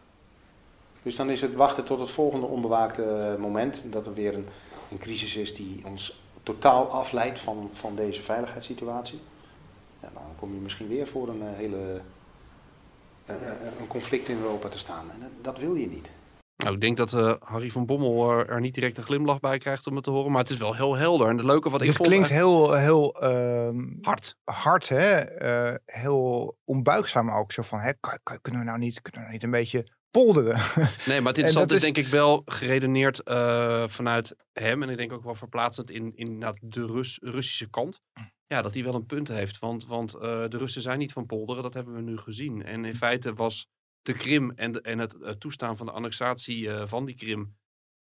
Dus 1.01 1.15
dan 1.15 1.29
is 1.29 1.41
het 1.41 1.53
wachten 1.53 1.85
tot 1.85 1.99
het 1.99 2.11
volgende 2.11 2.45
onbewaakte 2.45 3.35
moment, 3.39 3.85
dat 3.91 4.05
er 4.05 4.13
weer 4.13 4.33
een, 4.33 4.47
een 4.91 4.97
crisis 4.97 5.35
is 5.35 5.55
die 5.55 5.85
ons 5.85 6.19
totaal 6.45 6.91
afleidt 6.91 7.39
van, 7.39 7.69
van 7.73 7.95
deze 7.95 8.21
veiligheidssituatie. 8.21 9.19
Ja, 10.01 10.09
dan 10.13 10.23
kom 10.39 10.53
je 10.53 10.59
misschien 10.59 10.87
weer 10.87 11.07
voor 11.07 11.29
een 11.29 11.41
eh, 11.41 11.55
hele 11.55 12.01
eh, 13.25 13.35
eh, 13.35 13.79
een 13.79 13.87
conflict 13.87 14.29
in 14.29 14.37
Europa 14.37 14.67
te 14.67 14.77
staan. 14.77 15.11
En 15.11 15.31
dat, 15.41 15.57
wil 15.57 15.75
je 15.75 15.87
niet. 15.87 16.09
Nou, 16.55 16.73
ik 16.73 16.81
denk 16.81 16.97
dat 16.97 17.13
eh, 17.13 17.33
Harry 17.39 17.71
van 17.71 17.85
Bommel 17.85 18.31
er, 18.31 18.49
er 18.49 18.59
niet 18.59 18.73
direct 18.73 18.97
een 18.97 19.03
glimlach 19.03 19.39
bij 19.39 19.57
krijgt 19.57 19.87
om 19.87 19.95
het 19.95 20.03
te 20.03 20.09
horen. 20.09 20.31
Maar 20.31 20.41
het 20.41 20.49
is 20.49 20.57
wel 20.57 20.75
heel 20.75 20.95
helder. 20.95 21.27
En 21.27 21.37
het 21.37 21.45
leuke 21.45 21.69
wat 21.69 21.81
ik 21.81 21.87
Het 21.87 21.95
vond... 21.95 22.09
klinkt 22.09 22.29
eh, 22.29 22.35
heel, 22.35 22.73
heel 22.73 23.21
ehm, 23.21 23.83
hard. 24.01 24.37
hard, 24.43 24.89
hè? 24.89 25.19
Eh, 25.19 25.75
heel 25.85 26.57
onbuigzaam 26.63 27.31
ook. 27.31 27.51
Zo 27.51 27.61
van, 27.61 27.79
hè, 27.79 27.91
kunnen, 28.41 28.61
we 28.61 28.67
nou 28.67 28.77
niet, 28.77 29.01
kunnen 29.01 29.21
we 29.21 29.27
nou 29.27 29.31
niet 29.31 29.43
een 29.43 29.51
beetje 29.51 29.91
polderen? 30.23 30.61
Nee, 31.05 31.21
maar 31.21 31.33
het 31.33 31.37
is 31.43 31.55
is- 31.71 31.81
denk 31.81 31.97
ik 31.97 32.07
wel 32.07 32.41
geredeneerd 32.45 33.23
eh, 33.23 33.87
vanuit 33.87 34.35
hem. 34.53 34.83
En 34.83 34.89
ik 34.89 34.97
denk 34.97 35.11
ook 35.13 35.23
wel 35.23 35.35
verplaatsend 35.35 35.89
in, 35.91 36.11
in 36.15 36.37
nou, 36.37 36.57
de 36.61 36.85
Rus, 36.85 37.19
Russische 37.21 37.69
kant. 37.69 38.01
Ja, 38.47 38.61
dat 38.61 38.73
hij 38.73 38.83
wel 38.83 38.95
een 38.95 39.05
punt 39.05 39.27
heeft. 39.27 39.59
Want, 39.59 39.85
want 39.85 40.13
eh, 40.13 40.21
de 40.47 40.57
Russen 40.57 40.81
zijn 40.81 40.99
niet 40.99 41.11
van 41.11 41.25
polderen, 41.25 41.63
dat 41.63 41.73
hebben 41.73 41.93
we 41.95 42.01
nu 42.01 42.17
gezien. 42.17 42.63
En 42.63 42.85
in 42.85 42.95
feite 42.95 43.33
was 43.33 43.67
de 44.01 44.13
Krim 44.13 44.51
en, 44.55 44.71
de- 44.71 44.81
en 44.81 44.99
het 44.99 45.21
eh, 45.21 45.29
toestaan 45.31 45.77
van 45.77 45.85
de 45.85 45.91
annexatie 45.91 46.69
van 46.69 47.05
die 47.05 47.15
Krim... 47.15 47.55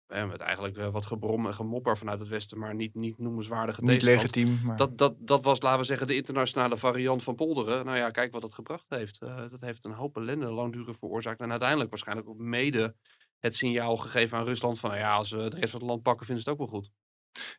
eh, 0.06 0.28
met 0.28 0.40
eigenlijk 0.40 0.76
eh, 0.76 0.88
wat 0.88 1.06
gebrom 1.06 1.46
en 1.46 1.54
gemopper 1.54 1.98
vanuit 1.98 2.18
het 2.18 2.28
Westen, 2.28 2.58
maar 2.58 2.74
niet, 2.74 2.94
niet 2.94 3.18
noemenswaardige 3.18 3.82
niet 3.82 4.02
legitiem. 4.02 4.60
Maar... 4.64 4.76
Dat, 4.76 4.98
dat, 4.98 5.14
dat 5.18 5.44
was, 5.44 5.60
laten 5.60 5.78
we 5.78 5.84
zeggen, 5.84 6.06
de 6.06 6.14
internationale 6.14 6.76
variant 6.76 7.22
van 7.22 7.34
polderen. 7.34 7.84
Nou 7.84 7.96
ja, 7.96 8.10
kijk 8.10 8.32
wat 8.32 8.40
dat 8.40 8.54
gebracht 8.54 8.86
heeft. 8.88 9.22
Eh, 9.22 9.36
dat 9.50 9.60
heeft 9.60 9.84
een 9.84 9.92
hoop 9.92 10.16
ellende 10.16 10.50
langdurig 10.50 10.96
veroorzaakt. 10.96 11.40
En 11.40 11.50
uiteindelijk 11.50 11.90
waarschijnlijk 11.90 12.28
ook 12.28 12.38
mede 12.38 12.94
het 13.38 13.56
signaal 13.56 13.96
gegeven 13.96 14.38
aan 14.38 14.44
Rusland 14.44 14.78
van... 14.78 14.90
Nou 14.90 15.02
ja, 15.02 15.14
als 15.14 15.30
we 15.30 15.48
de 15.50 15.58
rest 15.58 15.70
van 15.70 15.80
het 15.80 15.88
land 15.88 16.02
pakken, 16.02 16.26
vinden 16.26 16.44
ze 16.44 16.50
het 16.50 16.60
ook 16.60 16.70
wel 16.70 16.80
goed. 16.80 16.90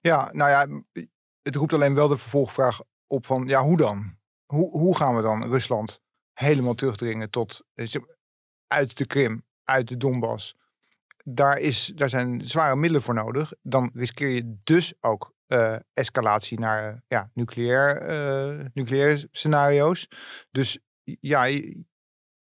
Ja, 0.02 0.30
nou 0.32 0.50
ja, 0.50 0.84
het 1.42 1.56
roept 1.56 1.74
alleen 1.74 1.96
wel 1.96 2.08
de 2.08 2.18
vervolgvraag 2.18 2.82
op 3.08 3.26
van, 3.26 3.48
ja, 3.48 3.64
hoe 3.64 3.78
dan? 3.78 4.18
Hoe, 4.46 4.70
hoe 4.72 4.96
gaan 4.96 5.16
we 5.16 5.22
dan 5.22 5.44
Rusland 5.44 6.02
helemaal 6.34 6.74
terugdringen 6.74 7.30
tot, 7.30 7.66
eh, 7.74 7.88
uit 8.68 8.98
de 8.98 9.06
Krim, 9.06 9.46
uit 9.64 9.88
de 9.88 9.98
Donbass? 9.98 10.56
Daar, 11.28 11.58
is, 11.60 11.92
daar 11.96 12.10
zijn 12.10 12.42
zware 12.48 12.76
middelen 12.76 13.02
voor 13.02 13.14
nodig. 13.14 13.54
Dan 13.62 13.90
riskeer 13.94 14.30
je 14.30 14.58
dus 14.64 14.94
ook 15.02 15.36
eh, 15.48 15.76
escalatie 15.94 16.60
naar 16.60 16.90
eh, 16.90 16.98
ja, 17.08 17.30
nucleair, 17.34 17.98
eh, 18.02 18.66
nucleaire 18.74 19.28
scenario's. 19.32 20.08
Dus 20.52 20.80
ja, 21.04 21.44
je, 21.44 21.84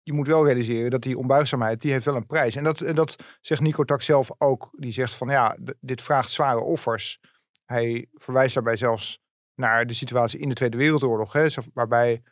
moet 0.03 0.27
wel 0.27 0.45
realiseren 0.45 0.91
dat 0.91 1.01
die 1.01 1.17
onbuigzaamheid, 1.17 1.81
die 1.81 1.91
heeft 1.91 2.05
wel 2.05 2.15
een 2.15 2.25
prijs. 2.25 2.55
En 2.55 2.63
dat, 2.63 2.81
en 2.81 2.95
dat 2.95 3.15
zegt 3.41 3.61
Nico 3.61 3.83
Tak 3.83 4.01
zelf 4.01 4.31
ook. 4.37 4.69
Die 4.71 4.91
zegt 4.91 5.13
van, 5.13 5.29
ja, 5.29 5.57
dit 5.79 6.01
vraagt 6.01 6.29
zware 6.29 6.59
offers. 6.59 7.19
Hij 7.65 8.07
verwijst 8.13 8.53
daarbij 8.53 8.77
zelfs 8.77 9.21
naar 9.55 9.85
de 9.85 9.93
situatie 9.93 10.39
in 10.39 10.49
de 10.49 10.55
Tweede 10.55 10.77
Wereldoorlog, 10.77 11.33
hè, 11.33 11.47
waarbij 11.73 12.23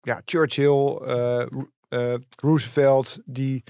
ja, 0.00 0.22
Churchill, 0.24 0.98
Ro- 1.48 2.18
Roosevelt, 2.36 3.20
die 3.24 3.64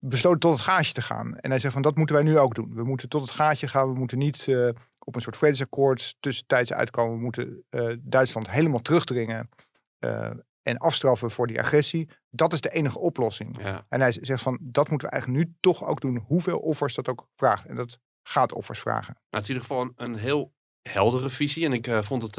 besloten 0.00 0.40
tot 0.40 0.52
het 0.52 0.60
gaatje 0.60 0.92
te 0.92 1.02
gaan. 1.02 1.36
En 1.38 1.50
hij 1.50 1.58
zegt 1.58 1.72
van 1.72 1.82
dat 1.82 1.96
moeten 1.96 2.16
wij 2.16 2.24
nu 2.24 2.38
ook 2.38 2.54
doen. 2.54 2.74
We 2.74 2.84
moeten 2.84 3.08
tot 3.08 3.20
het 3.20 3.30
gaatje 3.30 3.68
gaan. 3.68 3.92
We 3.92 3.98
moeten 3.98 4.18
niet 4.18 4.48
eh, 4.48 4.68
op 4.98 5.14
een 5.14 5.20
soort 5.20 5.36
vredesakkoord 5.36 6.16
tussentijds 6.20 6.72
uitkomen. 6.72 7.16
We 7.16 7.22
moeten 7.22 7.64
eh, 7.68 7.92
Duitsland 7.98 8.50
helemaal 8.50 8.80
terugdringen 8.80 9.48
eh, 9.98 10.30
en 10.62 10.78
afstraffen 10.78 11.30
voor 11.30 11.46
die 11.46 11.58
agressie. 11.58 12.08
Dat 12.30 12.52
is 12.52 12.60
de 12.60 12.70
enige 12.70 12.98
oplossing. 12.98 13.62
Ja. 13.62 13.86
En 13.88 14.00
hij 14.00 14.12
zegt 14.20 14.42
van 14.42 14.58
dat 14.60 14.88
moeten 14.88 15.08
we 15.08 15.14
eigenlijk 15.14 15.44
nu 15.44 15.54
toch 15.60 15.84
ook 15.84 16.00
doen. 16.00 16.16
Hoeveel 16.26 16.58
offers 16.58 16.94
dat 16.94 17.08
ook 17.08 17.26
vraagt. 17.36 17.66
En 17.66 17.74
dat 17.74 17.98
gaat 18.22 18.52
offers 18.52 18.80
vragen. 18.80 19.12
Nou, 19.14 19.26
het 19.30 19.42
is 19.42 19.48
in 19.48 19.54
ieder 19.54 19.68
geval 19.68 19.82
een, 19.82 19.92
een 19.96 20.14
heel 20.14 20.52
heldere 20.82 21.30
visie. 21.30 21.64
En 21.64 21.72
ik 21.72 21.90
vond 22.00 22.22
het 22.22 22.36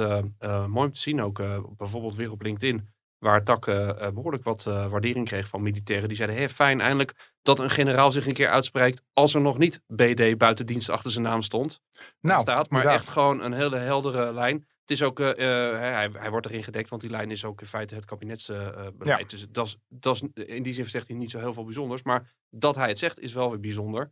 mooi 0.68 0.88
om 0.88 0.94
te 0.94 1.00
zien 1.00 1.22
ook, 1.22 1.42
bijvoorbeeld 1.78 2.16
weer 2.16 2.32
op 2.32 2.42
LinkedIn... 2.42 2.90
waar 3.22 3.44
Tak 3.44 3.68
eh, 3.68 3.90
eh, 3.90 4.14
behoorlijk 4.14 4.44
wat 4.44 4.66
eh, 4.68 4.88
waardering 4.88 5.26
kreeg 5.28 5.48
van 5.48 5.62
militairen. 5.62 6.08
Die 6.08 6.18
zeiden, 6.18 6.38
hé, 6.38 6.50
fijn 6.50 6.82
eindelijk 6.82 7.32
dat 7.42 7.60
een 7.60 7.70
generaal 7.70 8.12
zich 8.12 8.28
een 8.28 8.34
keer 8.34 8.50
uitspreekt... 8.50 9.02
als 9.14 9.34
er 9.34 9.42
nog 9.42 9.58
niet 9.58 9.82
BD 9.88 10.38
buiten 10.38 10.66
dienst 10.66 10.90
achter 10.90 11.12
zijn 11.12 11.24
naam 11.24 11.42
stond. 11.42 11.82
Nou, 12.22 12.42
staat. 12.42 12.70
Maar 12.70 12.86
echt 12.86 13.10
gewoon 13.10 13.42
een 13.42 13.54
hele 13.54 13.78
heldere 13.78 14.34
lijn. 14.34 14.56
Het 14.56 14.92
is 14.92 15.04
ook, 15.04 15.18
hij, 15.18 16.10
hij 16.14 16.30
wordt 16.30 16.46
erin 16.46 16.64
gedekt, 16.64 16.90
want 16.90 17.02
die 17.02 17.12
lijn 17.12 17.32
is 17.32 17.46
ook 17.46 17.62
in 17.62 17.68
feite 17.68 17.96
het 17.96 18.06
kabinetsbeleid. 18.06 19.30
Dus 19.30 19.46
dat 19.50 19.66
is, 19.66 19.78
dat 19.88 20.16
is, 20.16 20.46
in 20.46 20.64
die 20.64 20.74
zin 20.74 20.86
zegt 20.86 21.08
hij 21.08 21.18
niet 21.18 21.30
zo 21.30 21.40
heel 21.40 21.54
veel 21.54 21.66
bijzonders. 21.66 22.04
Maar 22.04 22.34
dat 22.50 22.76
hij 22.76 22.88
het 22.88 22.98
zegt 22.98 23.20
is 23.20 23.34
wel 23.34 23.50
weer 23.50 23.60
bijzonder. 23.60 24.12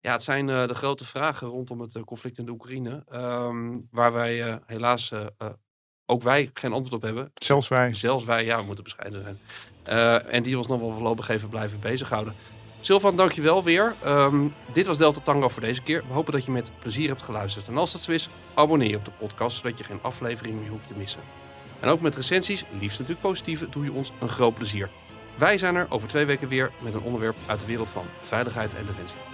Ja, 0.00 0.12
het 0.12 0.22
zijn 0.22 0.46
de 0.46 0.74
grote 0.74 1.04
vragen 1.04 1.48
rondom 1.48 1.80
het 1.80 2.04
conflict 2.04 2.38
in 2.38 2.44
de 2.44 2.52
Oekraïne. 2.52 3.04
ehm, 3.08 3.78
waar 3.90 4.12
wij 4.12 4.60
helaas, 4.66 5.12
ook 6.10 6.22
wij, 6.22 6.50
geen 6.54 6.72
antwoord 6.72 6.94
op 6.94 7.02
hebben. 7.02 7.30
Zelfs 7.34 7.68
wij. 7.68 7.94
Zelfs 7.94 8.24
wij, 8.24 8.44
ja, 8.44 8.58
we 8.58 8.64
moeten 8.64 8.84
bescheiden 8.84 9.22
zijn. 9.22 9.38
Eh, 9.82 10.34
en 10.34 10.42
die 10.42 10.58
ons 10.58 10.66
nog 10.66 10.80
wel 10.80 10.92
voorlopig 10.92 11.28
even 11.28 11.48
blijven 11.48 11.80
bezighouden. 11.80 12.34
Silvan, 12.80 13.16
dankjewel 13.16 13.62
weer. 13.64 13.94
Ehm, 14.04 14.46
dit 14.72 14.86
was 14.86 14.98
Delta 14.98 15.20
Tango 15.20 15.48
voor 15.48 15.62
deze 15.62 15.82
keer. 15.82 16.04
We 16.06 16.12
hopen 16.12 16.32
dat 16.32 16.44
je 16.44 16.50
met 16.50 16.70
plezier 16.78 17.08
hebt 17.08 17.22
geluisterd. 17.22 17.68
En 17.68 17.76
als 17.76 17.92
dat 17.92 18.00
zo 18.00 18.12
is, 18.12 18.28
abonneer 18.54 18.88
je 18.88 18.96
op 18.96 19.04
de 19.04 19.10
podcast, 19.18 19.56
zodat 19.56 19.78
je 19.78 19.84
geen 19.84 19.98
aflevering 20.02 20.60
meer 20.60 20.70
hoeft 20.70 20.86
te 20.86 20.94
missen. 20.96 21.20
En 21.80 21.88
ook 21.88 22.00
met 22.00 22.16
recensies, 22.16 22.64
liefst 22.70 22.98
natuurlijk 22.98 23.26
positieve, 23.26 23.68
doe 23.68 23.84
je 23.84 23.92
ons 23.92 24.12
een 24.20 24.28
groot 24.28 24.54
plezier. 24.54 24.88
Wij 25.38 25.58
zijn 25.58 25.74
er 25.74 25.86
over 25.88 26.08
twee 26.08 26.24
weken 26.24 26.48
weer 26.48 26.70
met 26.82 26.94
een 26.94 27.02
onderwerp 27.02 27.36
uit 27.46 27.60
de 27.60 27.66
wereld 27.66 27.90
van 27.90 28.04
veiligheid 28.20 28.74
en 28.74 28.86
defensie. 28.86 29.29